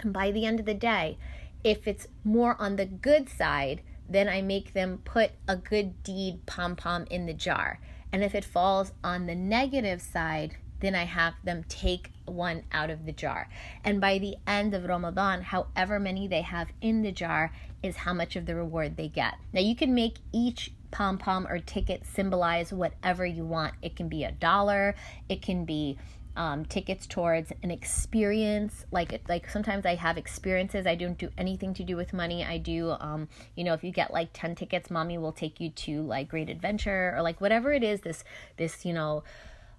And 0.00 0.12
by 0.12 0.30
the 0.30 0.44
end 0.44 0.60
of 0.60 0.66
the 0.66 0.74
day, 0.74 1.16
if 1.64 1.88
it's 1.88 2.08
more 2.24 2.60
on 2.60 2.76
the 2.76 2.86
good 2.86 3.28
side, 3.28 3.80
then 4.08 4.28
I 4.28 4.42
make 4.42 4.74
them 4.74 5.00
put 5.04 5.30
a 5.48 5.56
good 5.56 6.02
deed 6.02 6.44
pom 6.44 6.76
pom 6.76 7.06
in 7.10 7.24
the 7.24 7.32
jar. 7.32 7.80
And 8.12 8.22
if 8.22 8.34
it 8.34 8.44
falls 8.44 8.92
on 9.02 9.26
the 9.26 9.34
negative 9.34 10.02
side, 10.02 10.56
then 10.82 10.94
I 10.94 11.04
have 11.04 11.34
them 11.44 11.64
take 11.68 12.10
one 12.26 12.64
out 12.72 12.90
of 12.90 13.06
the 13.06 13.12
jar. 13.12 13.48
And 13.84 14.00
by 14.00 14.18
the 14.18 14.36
end 14.46 14.74
of 14.74 14.84
Ramadan, 14.84 15.42
however 15.42 15.98
many 15.98 16.28
they 16.28 16.42
have 16.42 16.68
in 16.80 17.02
the 17.02 17.12
jar 17.12 17.52
is 17.82 17.96
how 17.96 18.12
much 18.12 18.36
of 18.36 18.46
the 18.46 18.54
reward 18.54 18.96
they 18.96 19.08
get. 19.08 19.34
Now, 19.52 19.60
you 19.60 19.74
can 19.74 19.94
make 19.94 20.18
each 20.32 20.72
pom 20.90 21.18
pom 21.18 21.46
or 21.46 21.58
ticket 21.58 22.04
symbolize 22.04 22.72
whatever 22.72 23.24
you 23.24 23.44
want. 23.44 23.74
It 23.80 23.96
can 23.96 24.08
be 24.08 24.24
a 24.24 24.32
dollar, 24.32 24.94
it 25.28 25.40
can 25.40 25.64
be 25.64 25.98
um, 26.34 26.64
tickets 26.64 27.06
towards 27.06 27.52
an 27.62 27.70
experience 27.70 28.86
like 28.90 29.20
like 29.28 29.50
sometimes 29.50 29.84
i 29.84 29.94
have 29.94 30.16
experiences 30.16 30.86
i 30.86 30.94
don't 30.94 31.18
do 31.18 31.28
anything 31.36 31.74
to 31.74 31.84
do 31.84 31.94
with 31.94 32.14
money 32.14 32.42
i 32.42 32.56
do 32.56 32.96
um, 33.00 33.28
you 33.54 33.62
know 33.62 33.74
if 33.74 33.84
you 33.84 33.90
get 33.90 34.10
like 34.14 34.30
10 34.32 34.54
tickets 34.54 34.90
mommy 34.90 35.18
will 35.18 35.32
take 35.32 35.60
you 35.60 35.68
to 35.68 36.00
like 36.02 36.28
great 36.30 36.48
adventure 36.48 37.12
or 37.14 37.20
like 37.20 37.38
whatever 37.42 37.70
it 37.70 37.84
is 37.84 38.00
this 38.00 38.24
this 38.56 38.86
you 38.86 38.94
know 38.94 39.22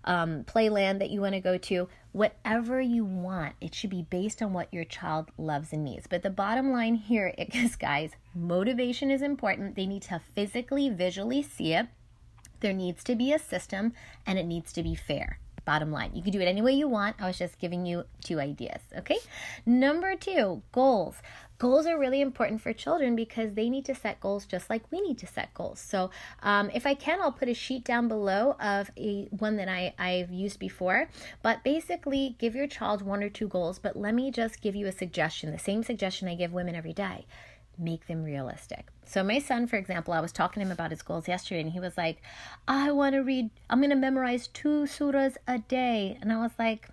um, 0.05 0.43
playland 0.43 0.99
that 0.99 1.09
you 1.09 1.21
want 1.21 1.33
to 1.33 1.39
go 1.39 1.57
to, 1.57 1.87
whatever 2.11 2.79
you 2.79 3.05
want. 3.05 3.55
It 3.61 3.73
should 3.73 3.89
be 3.89 4.03
based 4.03 4.41
on 4.41 4.53
what 4.53 4.73
your 4.73 4.85
child 4.85 5.29
loves 5.37 5.73
and 5.73 5.83
needs. 5.83 6.07
But 6.07 6.23
the 6.23 6.29
bottom 6.29 6.71
line 6.71 6.95
here 6.95 7.33
is, 7.37 7.75
guys, 7.75 8.11
motivation 8.35 9.11
is 9.11 9.21
important. 9.21 9.75
They 9.75 9.85
need 9.85 10.03
to 10.03 10.21
physically, 10.35 10.89
visually 10.89 11.41
see 11.41 11.73
it. 11.73 11.87
There 12.59 12.73
needs 12.73 13.03
to 13.05 13.15
be 13.15 13.33
a 13.33 13.39
system 13.39 13.93
and 14.25 14.39
it 14.39 14.45
needs 14.45 14.71
to 14.73 14.83
be 14.83 14.95
fair. 14.95 15.39
Bottom 15.65 15.91
line, 15.91 16.11
you 16.13 16.21
can 16.21 16.31
do 16.31 16.41
it 16.41 16.45
any 16.45 16.61
way 16.61 16.73
you 16.73 16.89
want. 16.89 17.15
I 17.19 17.27
was 17.27 17.37
just 17.37 17.57
giving 17.57 17.85
you 17.85 18.03
two 18.21 18.39
ideas, 18.39 18.81
okay? 18.97 19.17
Number 19.65 20.15
two, 20.15 20.61
goals. 20.73 21.15
Goals 21.63 21.85
are 21.85 21.97
really 21.97 22.19
important 22.19 22.59
for 22.59 22.73
children 22.73 23.15
because 23.15 23.53
they 23.53 23.69
need 23.69 23.85
to 23.85 23.95
set 23.95 24.19
goals 24.19 24.45
just 24.45 24.69
like 24.69 24.83
we 24.91 24.99
need 24.99 25.17
to 25.19 25.25
set 25.25 25.53
goals. 25.53 25.79
So, 25.79 26.11
um, 26.41 26.69
if 26.73 26.85
I 26.85 26.93
can, 26.93 27.21
I'll 27.21 27.31
put 27.31 27.47
a 27.47 27.53
sheet 27.53 27.85
down 27.85 28.09
below 28.09 28.57
of 28.59 28.91
a 28.97 29.29
one 29.29 29.55
that 29.55 29.69
I, 29.69 29.93
I've 29.97 30.29
used 30.29 30.59
before. 30.59 31.07
But 31.41 31.63
basically, 31.63 32.35
give 32.37 32.53
your 32.53 32.67
child 32.67 33.01
one 33.01 33.23
or 33.23 33.29
two 33.29 33.47
goals. 33.47 33.79
But 33.79 33.95
let 33.95 34.13
me 34.13 34.29
just 34.29 34.59
give 34.59 34.75
you 34.75 34.87
a 34.87 34.91
suggestion 34.91 35.53
the 35.53 35.57
same 35.57 35.83
suggestion 35.83 36.27
I 36.27 36.35
give 36.35 36.51
women 36.51 36.75
every 36.75 36.91
day 36.91 37.27
make 37.79 38.07
them 38.07 38.23
realistic. 38.23 38.87
So 39.05 39.23
my 39.23 39.39
son, 39.39 39.65
for 39.67 39.77
example, 39.77 40.13
I 40.13 40.19
was 40.19 40.31
talking 40.31 40.61
to 40.61 40.67
him 40.67 40.71
about 40.71 40.91
his 40.91 41.01
goals 41.01 41.27
yesterday 41.27 41.61
and 41.61 41.71
he 41.71 41.79
was 41.79 41.97
like, 41.97 42.21
I 42.67 42.91
want 42.91 43.13
to 43.15 43.19
read, 43.19 43.49
I'm 43.69 43.79
going 43.79 43.89
to 43.89 43.95
memorize 43.95 44.47
two 44.47 44.83
surahs 44.83 45.37
a 45.47 45.59
day. 45.59 46.17
And 46.21 46.31
I 46.31 46.37
was 46.37 46.51
like, 46.59 46.89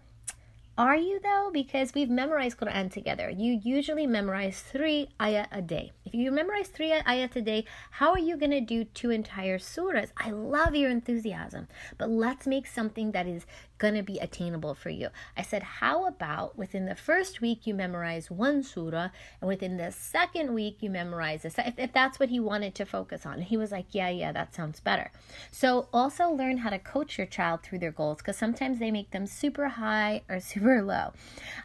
are 0.80 0.96
you 0.96 1.20
though? 1.22 1.50
Because 1.52 1.92
we've 1.94 2.08
memorized 2.08 2.56
Quran 2.56 2.90
together. 2.90 3.28
You 3.28 3.60
usually 3.62 4.06
memorize 4.06 4.62
three 4.62 5.08
ayat 5.20 5.49
a 5.52 5.60
day. 5.60 5.92
If 6.06 6.14
you 6.14 6.32
memorize 6.32 6.68
three 6.68 6.90
ayat 6.90 7.37
a 7.37 7.42
day, 7.42 7.66
how 7.90 8.12
are 8.12 8.18
you 8.18 8.38
going 8.38 8.52
to 8.52 8.62
do 8.62 8.84
two 8.84 9.10
entire 9.10 9.58
surahs? 9.58 10.08
I 10.16 10.30
love 10.30 10.75
your 10.75 10.90
enthusiasm, 10.90 11.68
but 11.99 12.08
let's 12.08 12.46
make 12.46 12.66
something 12.66 13.12
that 13.12 13.26
is 13.26 13.44
going 13.76 13.94
to 13.94 14.02
be 14.02 14.18
attainable 14.18 14.75
for 14.75 14.90
you. 14.90 15.08
I 15.37 15.42
said, 15.42 15.62
how 15.62 16.06
about 16.06 16.56
within 16.56 16.87
the 16.87 16.94
first 16.94 17.40
week 17.40 17.66
you 17.66 17.75
memorize 17.75 18.30
one 18.30 18.62
surah, 18.62 19.08
and 19.40 19.49
within 19.49 19.76
the 19.76 19.90
second 19.90 20.54
week 20.54 20.78
you 20.80 20.90
memorize 20.90 21.44
a 21.44 21.49
if, 21.66 21.78
if 21.78 21.92
that's 21.92 22.20
what 22.20 22.28
he 22.28 22.38
wanted 22.38 22.75
to 22.76 22.84
focus 22.84 23.26
on. 23.26 23.42
He 23.42 23.56
was 23.56 23.72
like, 23.72 23.87
yeah, 23.90 24.08
yeah, 24.08 24.32
that 24.32 24.54
sounds 24.54 24.80
better. 24.80 25.10
So 25.50 25.88
also 25.92 26.28
learn 26.28 26.58
how 26.58 26.70
to 26.70 26.78
coach 26.78 27.18
your 27.18 27.26
child 27.26 27.62
through 27.62 27.80
their 27.80 27.90
goals 27.90 28.18
because 28.18 28.37
sometimes 28.37 28.78
they 28.78 28.90
make 28.90 29.10
them 29.10 29.26
super 29.26 29.68
high 29.68 30.22
or 30.28 30.40
super 30.52 30.70
low. 30.79 31.12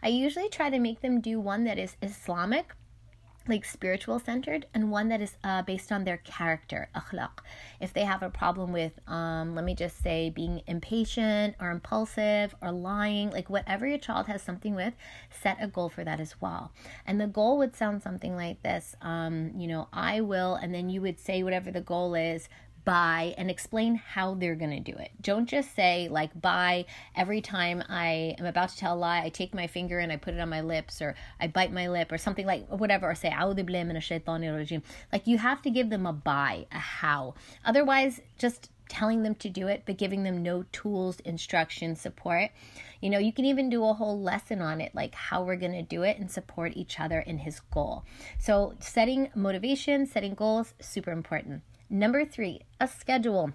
I 0.01 0.09
usually 0.09 0.49
try 0.49 0.69
to 0.69 0.79
make 0.79 1.01
them 1.01 1.21
do 1.21 1.39
one 1.39 1.63
that 1.65 1.77
is 1.77 1.95
Islamic 2.01 2.73
like 3.47 3.63
spiritual 3.63 4.19
centered 4.19 4.65
and 4.73 4.89
one 4.89 5.09
that 5.09 5.21
is 5.21 5.37
uh, 5.43 5.61
based 5.61 5.91
on 5.91 6.03
their 6.03 6.17
character 6.17 6.89
akhlaq 6.95 7.39
if 7.79 7.93
they 7.93 8.03
have 8.03 8.23
a 8.23 8.29
problem 8.29 8.71
with 8.71 8.93
um, 9.07 9.55
let 9.55 9.63
me 9.63 9.75
just 9.75 10.01
say 10.01 10.29
being 10.29 10.61
impatient 10.67 11.55
or 11.59 11.69
impulsive 11.69 12.55
or 12.61 12.71
lying 12.71 13.29
like 13.29 13.49
whatever 13.49 13.85
your 13.85 13.97
child 13.97 14.27
has 14.27 14.41
something 14.41 14.73
with 14.73 14.93
set 15.29 15.57
a 15.61 15.67
goal 15.67 15.89
for 15.89 16.03
that 16.03 16.19
as 16.19 16.41
well 16.41 16.71
and 17.05 17.21
the 17.21 17.27
goal 17.27 17.57
would 17.57 17.75
sound 17.75 18.01
something 18.01 18.35
like 18.35 18.61
this 18.63 18.95
um, 19.01 19.51
you 19.55 19.67
know 19.67 19.87
i 19.93 20.19
will 20.19 20.55
and 20.55 20.73
then 20.73 20.89
you 20.89 21.01
would 21.01 21.19
say 21.19 21.43
whatever 21.43 21.71
the 21.71 21.81
goal 21.81 22.15
is 22.15 22.49
by 22.85 23.33
and 23.37 23.49
explain 23.49 23.95
how 23.95 24.35
they're 24.35 24.55
going 24.55 24.83
to 24.83 24.91
do 24.91 24.97
it. 24.97 25.11
Don't 25.21 25.47
just 25.47 25.75
say, 25.75 26.07
like, 26.09 26.39
buy 26.39 26.85
every 27.15 27.41
time 27.41 27.83
I 27.89 28.35
am 28.37 28.45
about 28.45 28.69
to 28.69 28.77
tell 28.77 28.95
a 28.95 28.97
lie, 28.97 29.21
I 29.23 29.29
take 29.29 29.53
my 29.53 29.67
finger 29.67 29.99
and 29.99 30.11
I 30.11 30.17
put 30.17 30.35
it 30.35 30.39
on 30.39 30.49
my 30.49 30.61
lips, 30.61 31.01
or 31.01 31.15
I 31.39 31.47
bite 31.47 31.73
my 31.73 31.89
lip, 31.89 32.11
or 32.11 32.17
something 32.17 32.45
like 32.45 32.67
whatever, 32.67 33.09
or 33.09 33.15
say, 33.15 33.33
like, 35.11 35.27
you 35.27 35.37
have 35.37 35.61
to 35.63 35.69
give 35.69 35.89
them 35.89 36.05
a 36.05 36.13
buy, 36.13 36.67
a 36.71 36.79
how. 36.79 37.33
Otherwise, 37.65 38.21
just 38.37 38.69
telling 38.87 39.23
them 39.23 39.35
to 39.35 39.49
do 39.49 39.67
it, 39.67 39.83
but 39.85 39.97
giving 39.97 40.23
them 40.23 40.43
no 40.43 40.63
tools, 40.71 41.19
instruction, 41.21 41.95
support. 41.95 42.51
You 43.01 43.09
know, 43.09 43.17
you 43.17 43.33
can 43.33 43.45
even 43.45 43.69
do 43.69 43.83
a 43.83 43.93
whole 43.93 44.21
lesson 44.21 44.61
on 44.61 44.79
it, 44.79 44.93
like 44.93 45.15
how 45.15 45.43
we're 45.43 45.55
going 45.55 45.71
to 45.73 45.81
do 45.81 46.03
it 46.03 46.17
and 46.17 46.29
support 46.29 46.73
each 46.75 46.99
other 46.99 47.19
in 47.19 47.39
his 47.39 47.59
goal. 47.59 48.05
So, 48.39 48.75
setting 48.79 49.29
motivation, 49.35 50.05
setting 50.05 50.35
goals, 50.35 50.73
super 50.79 51.11
important. 51.11 51.63
Number 51.89 52.25
three, 52.25 52.61
a 52.79 52.87
schedule. 52.87 53.53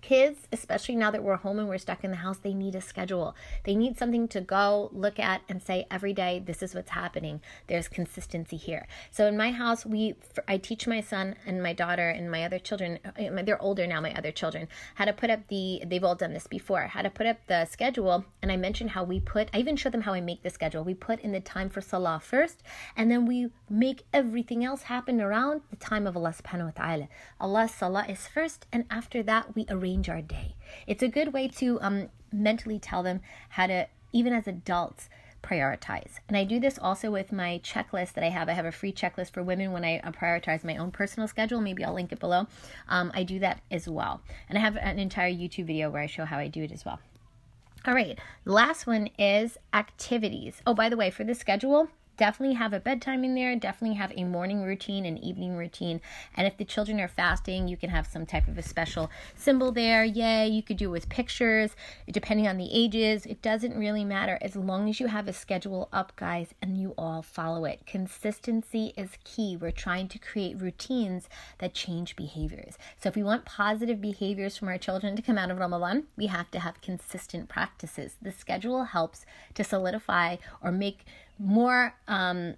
Kids, 0.00 0.48
especially 0.52 0.96
now 0.96 1.10
that 1.10 1.22
we're 1.22 1.36
home 1.36 1.58
and 1.58 1.68
we're 1.68 1.78
stuck 1.78 2.04
in 2.04 2.10
the 2.10 2.18
house, 2.18 2.38
they 2.38 2.54
need 2.54 2.74
a 2.74 2.80
schedule. 2.80 3.34
They 3.64 3.74
need 3.74 3.98
something 3.98 4.28
to 4.28 4.40
go 4.40 4.90
look 4.92 5.18
at 5.18 5.42
and 5.48 5.62
say 5.62 5.86
every 5.90 6.12
day, 6.12 6.42
this 6.44 6.62
is 6.62 6.74
what's 6.74 6.90
happening. 6.90 7.40
There's 7.66 7.88
consistency 7.88 8.56
here. 8.56 8.86
So 9.10 9.26
in 9.26 9.36
my 9.36 9.52
house, 9.52 9.84
we 9.84 10.14
I 10.48 10.56
teach 10.56 10.86
my 10.86 11.00
son 11.00 11.36
and 11.46 11.62
my 11.62 11.72
daughter 11.72 12.08
and 12.08 12.30
my 12.30 12.44
other 12.44 12.58
children, 12.58 12.98
uh, 13.04 13.42
they're 13.42 13.60
older 13.60 13.86
now, 13.86 14.00
my 14.00 14.14
other 14.14 14.32
children, 14.32 14.68
how 14.94 15.04
to 15.04 15.12
put 15.12 15.30
up 15.30 15.46
the, 15.48 15.82
they've 15.86 16.04
all 16.04 16.14
done 16.14 16.32
this 16.32 16.46
before, 16.46 16.82
how 16.82 17.02
to 17.02 17.10
put 17.10 17.26
up 17.26 17.38
the 17.46 17.64
schedule. 17.66 18.24
And 18.42 18.50
I 18.50 18.56
mentioned 18.56 18.90
how 18.90 19.04
we 19.04 19.20
put, 19.20 19.48
I 19.52 19.58
even 19.58 19.76
show 19.76 19.90
them 19.90 20.02
how 20.02 20.14
I 20.14 20.20
make 20.20 20.42
the 20.42 20.50
schedule. 20.50 20.84
We 20.84 20.94
put 20.94 21.20
in 21.20 21.32
the 21.32 21.40
time 21.40 21.68
for 21.68 21.80
Salah 21.80 22.20
first, 22.22 22.62
and 22.96 23.10
then 23.10 23.26
we 23.26 23.48
make 23.68 24.04
everything 24.12 24.64
else 24.64 24.82
happen 24.84 25.20
around 25.20 25.62
the 25.70 25.76
time 25.76 26.06
of 26.06 26.16
Allah 26.16 26.34
subhanahu 26.40 26.76
wa 26.76 26.84
ta'ala. 26.84 27.08
Allah's 27.40 27.72
Salah 27.72 28.06
is 28.08 28.26
first, 28.26 28.66
and 28.72 28.84
after 28.90 29.22
that, 29.24 29.54
we 29.54 29.66
arrange 29.68 29.89
arrange 29.90 30.08
our 30.08 30.22
day. 30.22 30.54
It's 30.86 31.02
a 31.02 31.08
good 31.08 31.32
way 31.32 31.48
to 31.48 31.80
um, 31.80 32.08
mentally 32.32 32.78
tell 32.78 33.02
them 33.02 33.20
how 33.50 33.66
to, 33.66 33.88
even 34.12 34.32
as 34.32 34.46
adults, 34.46 35.08
prioritize. 35.42 36.18
And 36.28 36.36
I 36.36 36.44
do 36.44 36.60
this 36.60 36.78
also 36.78 37.10
with 37.10 37.32
my 37.32 37.60
checklist 37.64 38.12
that 38.12 38.24
I 38.24 38.28
have. 38.28 38.48
I 38.48 38.52
have 38.52 38.66
a 38.66 38.72
free 38.72 38.92
checklist 38.92 39.32
for 39.32 39.42
women 39.42 39.72
when 39.72 39.84
I 39.84 40.00
prioritize 40.00 40.64
my 40.64 40.76
own 40.76 40.90
personal 40.90 41.26
schedule. 41.28 41.60
Maybe 41.60 41.84
I'll 41.84 41.94
link 41.94 42.12
it 42.12 42.20
below. 42.20 42.46
Um, 42.88 43.10
I 43.14 43.22
do 43.22 43.38
that 43.38 43.60
as 43.70 43.88
well. 43.88 44.20
And 44.48 44.58
I 44.58 44.60
have 44.60 44.76
an 44.76 44.98
entire 44.98 45.32
YouTube 45.32 45.66
video 45.66 45.90
where 45.90 46.02
I 46.02 46.06
show 46.06 46.24
how 46.24 46.38
I 46.38 46.48
do 46.48 46.62
it 46.62 46.72
as 46.72 46.84
well. 46.84 47.00
All 47.86 47.94
right, 47.94 48.18
last 48.44 48.86
one 48.86 49.08
is 49.18 49.56
activities. 49.72 50.60
Oh, 50.66 50.74
by 50.74 50.90
the 50.90 50.98
way, 50.98 51.10
for 51.10 51.24
the 51.24 51.34
schedule, 51.34 51.88
definitely 52.20 52.54
have 52.56 52.74
a 52.74 52.78
bedtime 52.78 53.24
in 53.24 53.34
there, 53.34 53.56
definitely 53.56 53.96
have 53.96 54.12
a 54.14 54.24
morning 54.24 54.62
routine 54.62 55.06
and 55.06 55.18
evening 55.24 55.56
routine. 55.56 56.02
And 56.36 56.46
if 56.46 56.58
the 56.58 56.66
children 56.66 57.00
are 57.00 57.08
fasting, 57.08 57.66
you 57.66 57.78
can 57.78 57.88
have 57.88 58.06
some 58.06 58.26
type 58.26 58.46
of 58.46 58.58
a 58.58 58.62
special 58.62 59.10
symbol 59.34 59.72
there. 59.72 60.04
Yay, 60.04 60.46
you 60.46 60.62
could 60.62 60.76
do 60.76 60.90
it 60.90 60.92
with 60.92 61.08
pictures, 61.08 61.74
depending 62.10 62.46
on 62.46 62.58
the 62.58 62.68
ages. 62.70 63.24
It 63.24 63.40
doesn't 63.40 63.74
really 63.74 64.04
matter 64.04 64.38
as 64.42 64.54
long 64.54 64.86
as 64.90 65.00
you 65.00 65.06
have 65.06 65.28
a 65.28 65.32
schedule 65.32 65.88
up, 65.94 66.14
guys, 66.14 66.48
and 66.60 66.76
you 66.76 66.92
all 66.98 67.22
follow 67.22 67.64
it. 67.64 67.86
Consistency 67.86 68.92
is 68.98 69.16
key. 69.24 69.56
We're 69.56 69.70
trying 69.70 70.08
to 70.08 70.18
create 70.18 70.60
routines 70.60 71.26
that 71.56 71.72
change 71.72 72.16
behaviors. 72.16 72.76
So 73.02 73.08
if 73.08 73.16
we 73.16 73.22
want 73.22 73.46
positive 73.46 73.98
behaviors 73.98 74.58
from 74.58 74.68
our 74.68 74.76
children 74.76 75.16
to 75.16 75.22
come 75.22 75.38
out 75.38 75.50
of 75.50 75.58
Ramadan, 75.58 76.04
we 76.18 76.26
have 76.26 76.50
to 76.50 76.60
have 76.60 76.82
consistent 76.82 77.48
practices. 77.48 78.16
The 78.20 78.30
schedule 78.30 78.84
helps 78.84 79.24
to 79.54 79.64
solidify 79.64 80.36
or 80.62 80.70
make 80.70 81.06
more 81.40 81.94
um, 82.06 82.54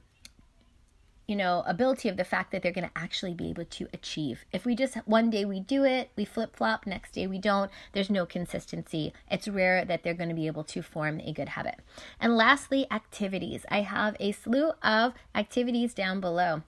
you 1.32 1.36
know, 1.36 1.62
ability 1.66 2.08
of 2.08 2.16
the 2.16 2.24
fact 2.24 2.50
that 2.50 2.62
they're 2.62 2.72
going 2.72 2.86
to 2.86 2.98
actually 2.98 3.32
be 3.32 3.48
able 3.48 3.64
to 3.64 3.88
achieve. 3.94 4.44
If 4.52 4.66
we 4.66 4.74
just 4.74 4.96
one 5.06 5.30
day 5.30 5.44
we 5.44 5.60
do 5.60 5.84
it, 5.84 6.10
we 6.16 6.24
flip 6.24 6.56
flop, 6.56 6.86
next 6.86 7.12
day 7.12 7.26
we 7.26 7.38
don't, 7.38 7.70
there's 7.92 8.10
no 8.10 8.26
consistency. 8.26 9.12
It's 9.30 9.48
rare 9.48 9.84
that 9.84 10.02
they're 10.02 10.14
going 10.14 10.28
to 10.28 10.34
be 10.34 10.46
able 10.46 10.64
to 10.64 10.82
form 10.82 11.20
a 11.20 11.32
good 11.32 11.50
habit. 11.50 11.76
And 12.20 12.36
lastly, 12.36 12.86
activities. 12.90 13.64
I 13.70 13.80
have 13.82 14.16
a 14.18 14.32
slew 14.32 14.72
of 14.82 15.14
activities 15.34 15.94
down 15.94 16.20
below 16.20 16.64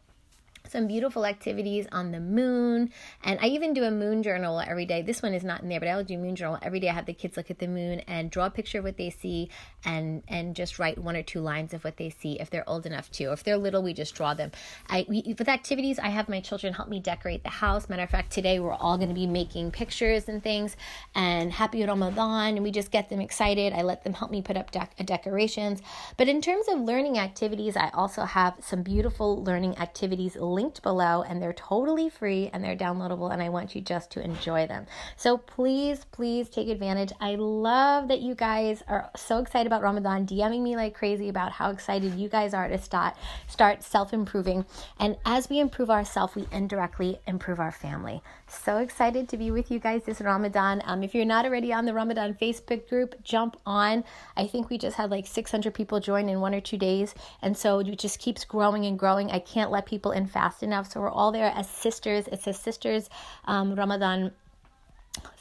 some 0.68 0.86
beautiful 0.86 1.26
activities 1.26 1.86
on 1.92 2.10
the 2.10 2.20
moon. 2.20 2.90
And 3.22 3.38
I 3.40 3.46
even 3.46 3.74
do 3.74 3.84
a 3.84 3.90
moon 3.90 4.22
journal 4.22 4.60
every 4.60 4.86
day. 4.86 5.02
This 5.02 5.22
one 5.22 5.34
is 5.34 5.44
not 5.44 5.62
in 5.62 5.68
there, 5.68 5.78
but 5.78 5.88
I'll 5.88 6.02
do 6.02 6.16
moon 6.16 6.36
journal 6.36 6.58
every 6.62 6.80
day. 6.80 6.88
I 6.88 6.94
have 6.94 7.06
the 7.06 7.12
kids 7.12 7.36
look 7.36 7.50
at 7.50 7.58
the 7.58 7.68
moon 7.68 8.00
and 8.00 8.30
draw 8.30 8.46
a 8.46 8.50
picture 8.50 8.78
of 8.78 8.84
what 8.84 8.96
they 8.96 9.10
see 9.10 9.50
and 9.84 10.22
and 10.26 10.56
just 10.56 10.78
write 10.78 10.98
one 10.98 11.16
or 11.16 11.22
two 11.22 11.40
lines 11.40 11.74
of 11.74 11.84
what 11.84 11.98
they 11.98 12.08
see 12.08 12.40
if 12.40 12.48
they're 12.50 12.68
old 12.68 12.86
enough 12.86 13.10
to. 13.12 13.32
If 13.32 13.44
they're 13.44 13.58
little, 13.58 13.82
we 13.82 13.92
just 13.92 14.14
draw 14.14 14.32
them. 14.32 14.52
I 14.88 15.04
we, 15.08 15.34
with 15.38 15.48
activities, 15.48 15.98
I 15.98 16.08
have 16.08 16.28
my 16.28 16.40
children 16.40 16.72
help 16.72 16.88
me 16.88 16.98
decorate 16.98 17.44
the 17.44 17.50
house. 17.50 17.88
Matter 17.88 18.02
of 18.02 18.10
fact, 18.10 18.32
today 18.32 18.58
we're 18.58 18.72
all 18.72 18.96
going 18.96 19.10
to 19.10 19.14
be 19.14 19.26
making 19.26 19.70
pictures 19.70 20.28
and 20.28 20.42
things 20.42 20.76
and 21.14 21.52
happy 21.52 21.84
Ramadan 21.84 22.56
and 22.56 22.62
we 22.62 22.70
just 22.70 22.90
get 22.90 23.10
them 23.10 23.20
excited. 23.20 23.72
I 23.72 23.82
let 23.82 24.02
them 24.02 24.14
help 24.14 24.30
me 24.30 24.40
put 24.40 24.56
up 24.56 24.72
dec- 24.72 25.04
decorations. 25.04 25.82
But 26.16 26.28
in 26.28 26.40
terms 26.40 26.66
of 26.68 26.80
learning 26.80 27.18
activities, 27.18 27.76
I 27.76 27.90
also 27.90 28.22
have 28.22 28.54
some 28.60 28.82
beautiful 28.82 29.42
learning 29.44 29.76
activities 29.78 30.36
linked 30.54 30.82
below 30.82 31.22
and 31.22 31.42
they're 31.42 31.52
totally 31.52 32.08
free 32.08 32.50
and 32.52 32.62
they're 32.62 32.76
downloadable 32.76 33.32
and 33.32 33.42
I 33.42 33.48
want 33.48 33.74
you 33.74 33.80
just 33.80 34.10
to 34.12 34.24
enjoy 34.24 34.66
them. 34.66 34.86
So 35.16 35.38
please, 35.38 36.04
please 36.12 36.48
take 36.48 36.68
advantage. 36.68 37.12
I 37.20 37.34
love 37.34 38.08
that 38.08 38.20
you 38.20 38.34
guys 38.34 38.82
are 38.88 39.10
so 39.16 39.38
excited 39.38 39.66
about 39.66 39.82
Ramadan, 39.82 40.26
DMing 40.26 40.62
me 40.62 40.76
like 40.76 40.94
crazy 40.94 41.28
about 41.28 41.52
how 41.52 41.70
excited 41.70 42.14
you 42.14 42.28
guys 42.28 42.54
are 42.54 42.68
to 42.68 42.78
start 42.78 43.14
start 43.48 43.82
self-improving. 43.82 44.64
And 44.98 45.16
as 45.26 45.48
we 45.50 45.58
improve 45.58 45.90
ourselves, 45.90 46.34
we 46.34 46.46
indirectly 46.52 47.18
improve 47.26 47.60
our 47.60 47.72
family. 47.72 48.22
So 48.46 48.78
excited 48.78 49.28
to 49.28 49.36
be 49.36 49.50
with 49.50 49.70
you 49.70 49.78
guys 49.78 50.04
this 50.04 50.20
Ramadan. 50.20 50.82
Um, 50.84 51.02
if 51.02 51.14
you're 51.14 51.24
not 51.24 51.44
already 51.44 51.72
on 51.72 51.84
the 51.84 51.94
Ramadan 51.94 52.34
Facebook 52.34 52.88
group, 52.88 53.22
jump 53.22 53.56
on. 53.66 54.04
I 54.36 54.46
think 54.46 54.70
we 54.70 54.78
just 54.78 54.96
had 54.96 55.10
like 55.10 55.26
600 55.26 55.74
people 55.74 56.00
join 56.00 56.28
in 56.28 56.40
one 56.40 56.54
or 56.54 56.60
two 56.60 56.78
days. 56.78 57.14
And 57.42 57.56
so 57.56 57.80
it 57.80 57.98
just 57.98 58.18
keeps 58.18 58.44
growing 58.44 58.86
and 58.86 58.98
growing. 58.98 59.30
I 59.30 59.38
can't 59.38 59.70
let 59.70 59.86
people 59.86 60.12
in 60.12 60.26
fast 60.44 60.62
enough. 60.62 60.90
So 60.90 61.00
we're 61.00 61.10
all 61.10 61.32
there 61.32 61.52
as 61.54 61.68
sisters. 61.68 62.28
It's 62.30 62.46
a 62.46 62.52
sisters 62.52 63.08
um, 63.46 63.74
Ramadan 63.74 64.32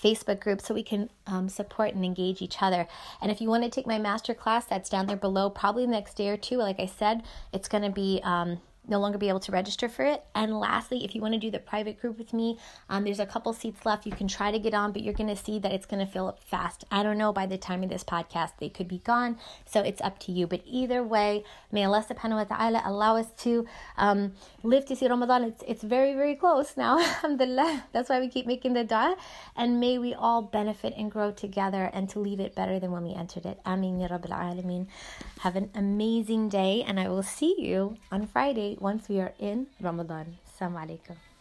Facebook 0.02 0.40
group 0.40 0.62
so 0.62 0.74
we 0.74 0.84
can 0.84 1.10
um, 1.28 1.50
support 1.50 1.94
and 1.94 2.06
engage 2.06 2.42
each 2.42 2.62
other. 2.62 2.88
And 3.22 3.30
if 3.30 3.42
you 3.42 3.50
want 3.50 3.64
to 3.64 3.70
take 3.70 3.86
my 3.86 4.00
master 4.00 4.34
class, 4.34 4.66
that's 4.66 4.90
down 4.90 5.08
there 5.08 5.18
below, 5.18 5.50
probably 5.50 5.86
the 5.86 5.92
next 5.92 6.16
day 6.16 6.30
or 6.30 6.38
two. 6.38 6.58
Like 6.58 6.80
I 6.80 6.86
said, 6.86 7.24
it's 7.52 7.68
going 7.68 7.84
to 7.84 7.90
be. 7.90 8.22
Um, 8.24 8.60
no 8.88 9.00
longer 9.00 9.18
be 9.18 9.30
able 9.30 9.40
to 9.40 9.52
register 9.52 9.88
for 9.88 10.04
it. 10.04 10.24
And 10.36 10.60
lastly, 10.60 11.04
if 11.06 11.16
you 11.16 11.22
want 11.22 11.34
to 11.34 11.40
do 11.40 11.50
the 11.50 11.60
private 11.60 12.00
group 12.00 12.18
with 12.18 12.34
me, 12.34 12.58
um, 12.90 13.04
there's 13.04 13.20
a 13.20 13.26
couple 13.26 13.54
seats 13.54 13.86
left. 13.86 14.06
You 14.06 14.12
can 14.12 14.28
try 14.28 14.52
to 14.52 14.60
get 14.60 14.74
on, 14.74 14.92
but 14.92 15.04
you're 15.04 15.14
going 15.14 15.30
to 15.30 15.42
see 15.42 15.60
that 15.60 15.72
it's 15.72 15.86
going 15.86 16.06
to 16.06 16.12
fill 16.12 16.28
up 16.28 16.40
fast. 16.40 16.84
I 16.92 17.04
don't 17.04 17.18
know 17.18 17.32
by 17.32 17.46
the 17.46 17.58
time 17.58 17.84
of 17.84 17.90
this 17.90 18.04
podcast, 18.04 18.52
they 18.60 18.70
could 18.70 18.88
be 18.88 19.00
gone. 19.00 19.38
So 19.66 19.82
it's 19.82 20.02
up 20.02 20.20
to 20.20 20.32
you. 20.32 20.48
But 20.48 20.62
either 20.66 21.04
way, 21.04 21.44
may 21.72 21.86
Allah 21.86 22.06
subhanahu 22.08 22.50
wa 22.50 22.56
ta'ala 22.56 22.82
allow 22.86 23.16
us 23.16 23.28
to 23.44 23.66
um, 23.98 24.34
live 24.64 24.86
to 24.88 24.96
see 24.96 25.08
Ramadan. 25.08 25.44
It's, 25.44 25.64
it's 25.68 25.84
very, 25.84 26.14
very 26.14 26.36
close 26.36 26.76
now. 26.76 27.00
Alhamdulillah. 27.24 27.86
That's 27.94 28.10
why 28.10 28.20
we 28.20 28.28
keep 28.28 28.46
making 28.46 28.74
the 28.74 28.84
dua. 28.84 29.16
And 29.56 29.80
may 29.80 29.98
we 29.98 30.14
all 30.14 30.42
benefit 30.42 30.94
and 30.98 31.10
grow 31.10 31.32
together 31.32 31.90
and 31.94 32.10
to 32.10 32.20
leave 32.20 32.40
it 32.40 32.56
better 32.56 32.80
than 32.80 32.92
when 32.92 33.04
we 33.04 33.14
entered 33.14 33.46
it. 33.46 33.60
Ameen 33.66 34.00
ya 34.00 34.10
Rabbil 34.10 34.32
Alameen. 34.32 34.88
Have 35.40 35.56
an 35.56 35.70
amazing 35.76 36.50
day, 36.50 36.84
and 36.88 37.00
I 37.00 37.10
will 37.10 37.24
see 37.24 37.56
you 37.58 37.98
on 38.12 38.28
Friday 38.28 38.73
once 38.80 39.10
we 39.10 39.20
are 39.20 39.34
in 39.40 39.68
Ramadan. 39.82 40.38
Assalamu 40.48 40.80
alaikum. 40.86 41.33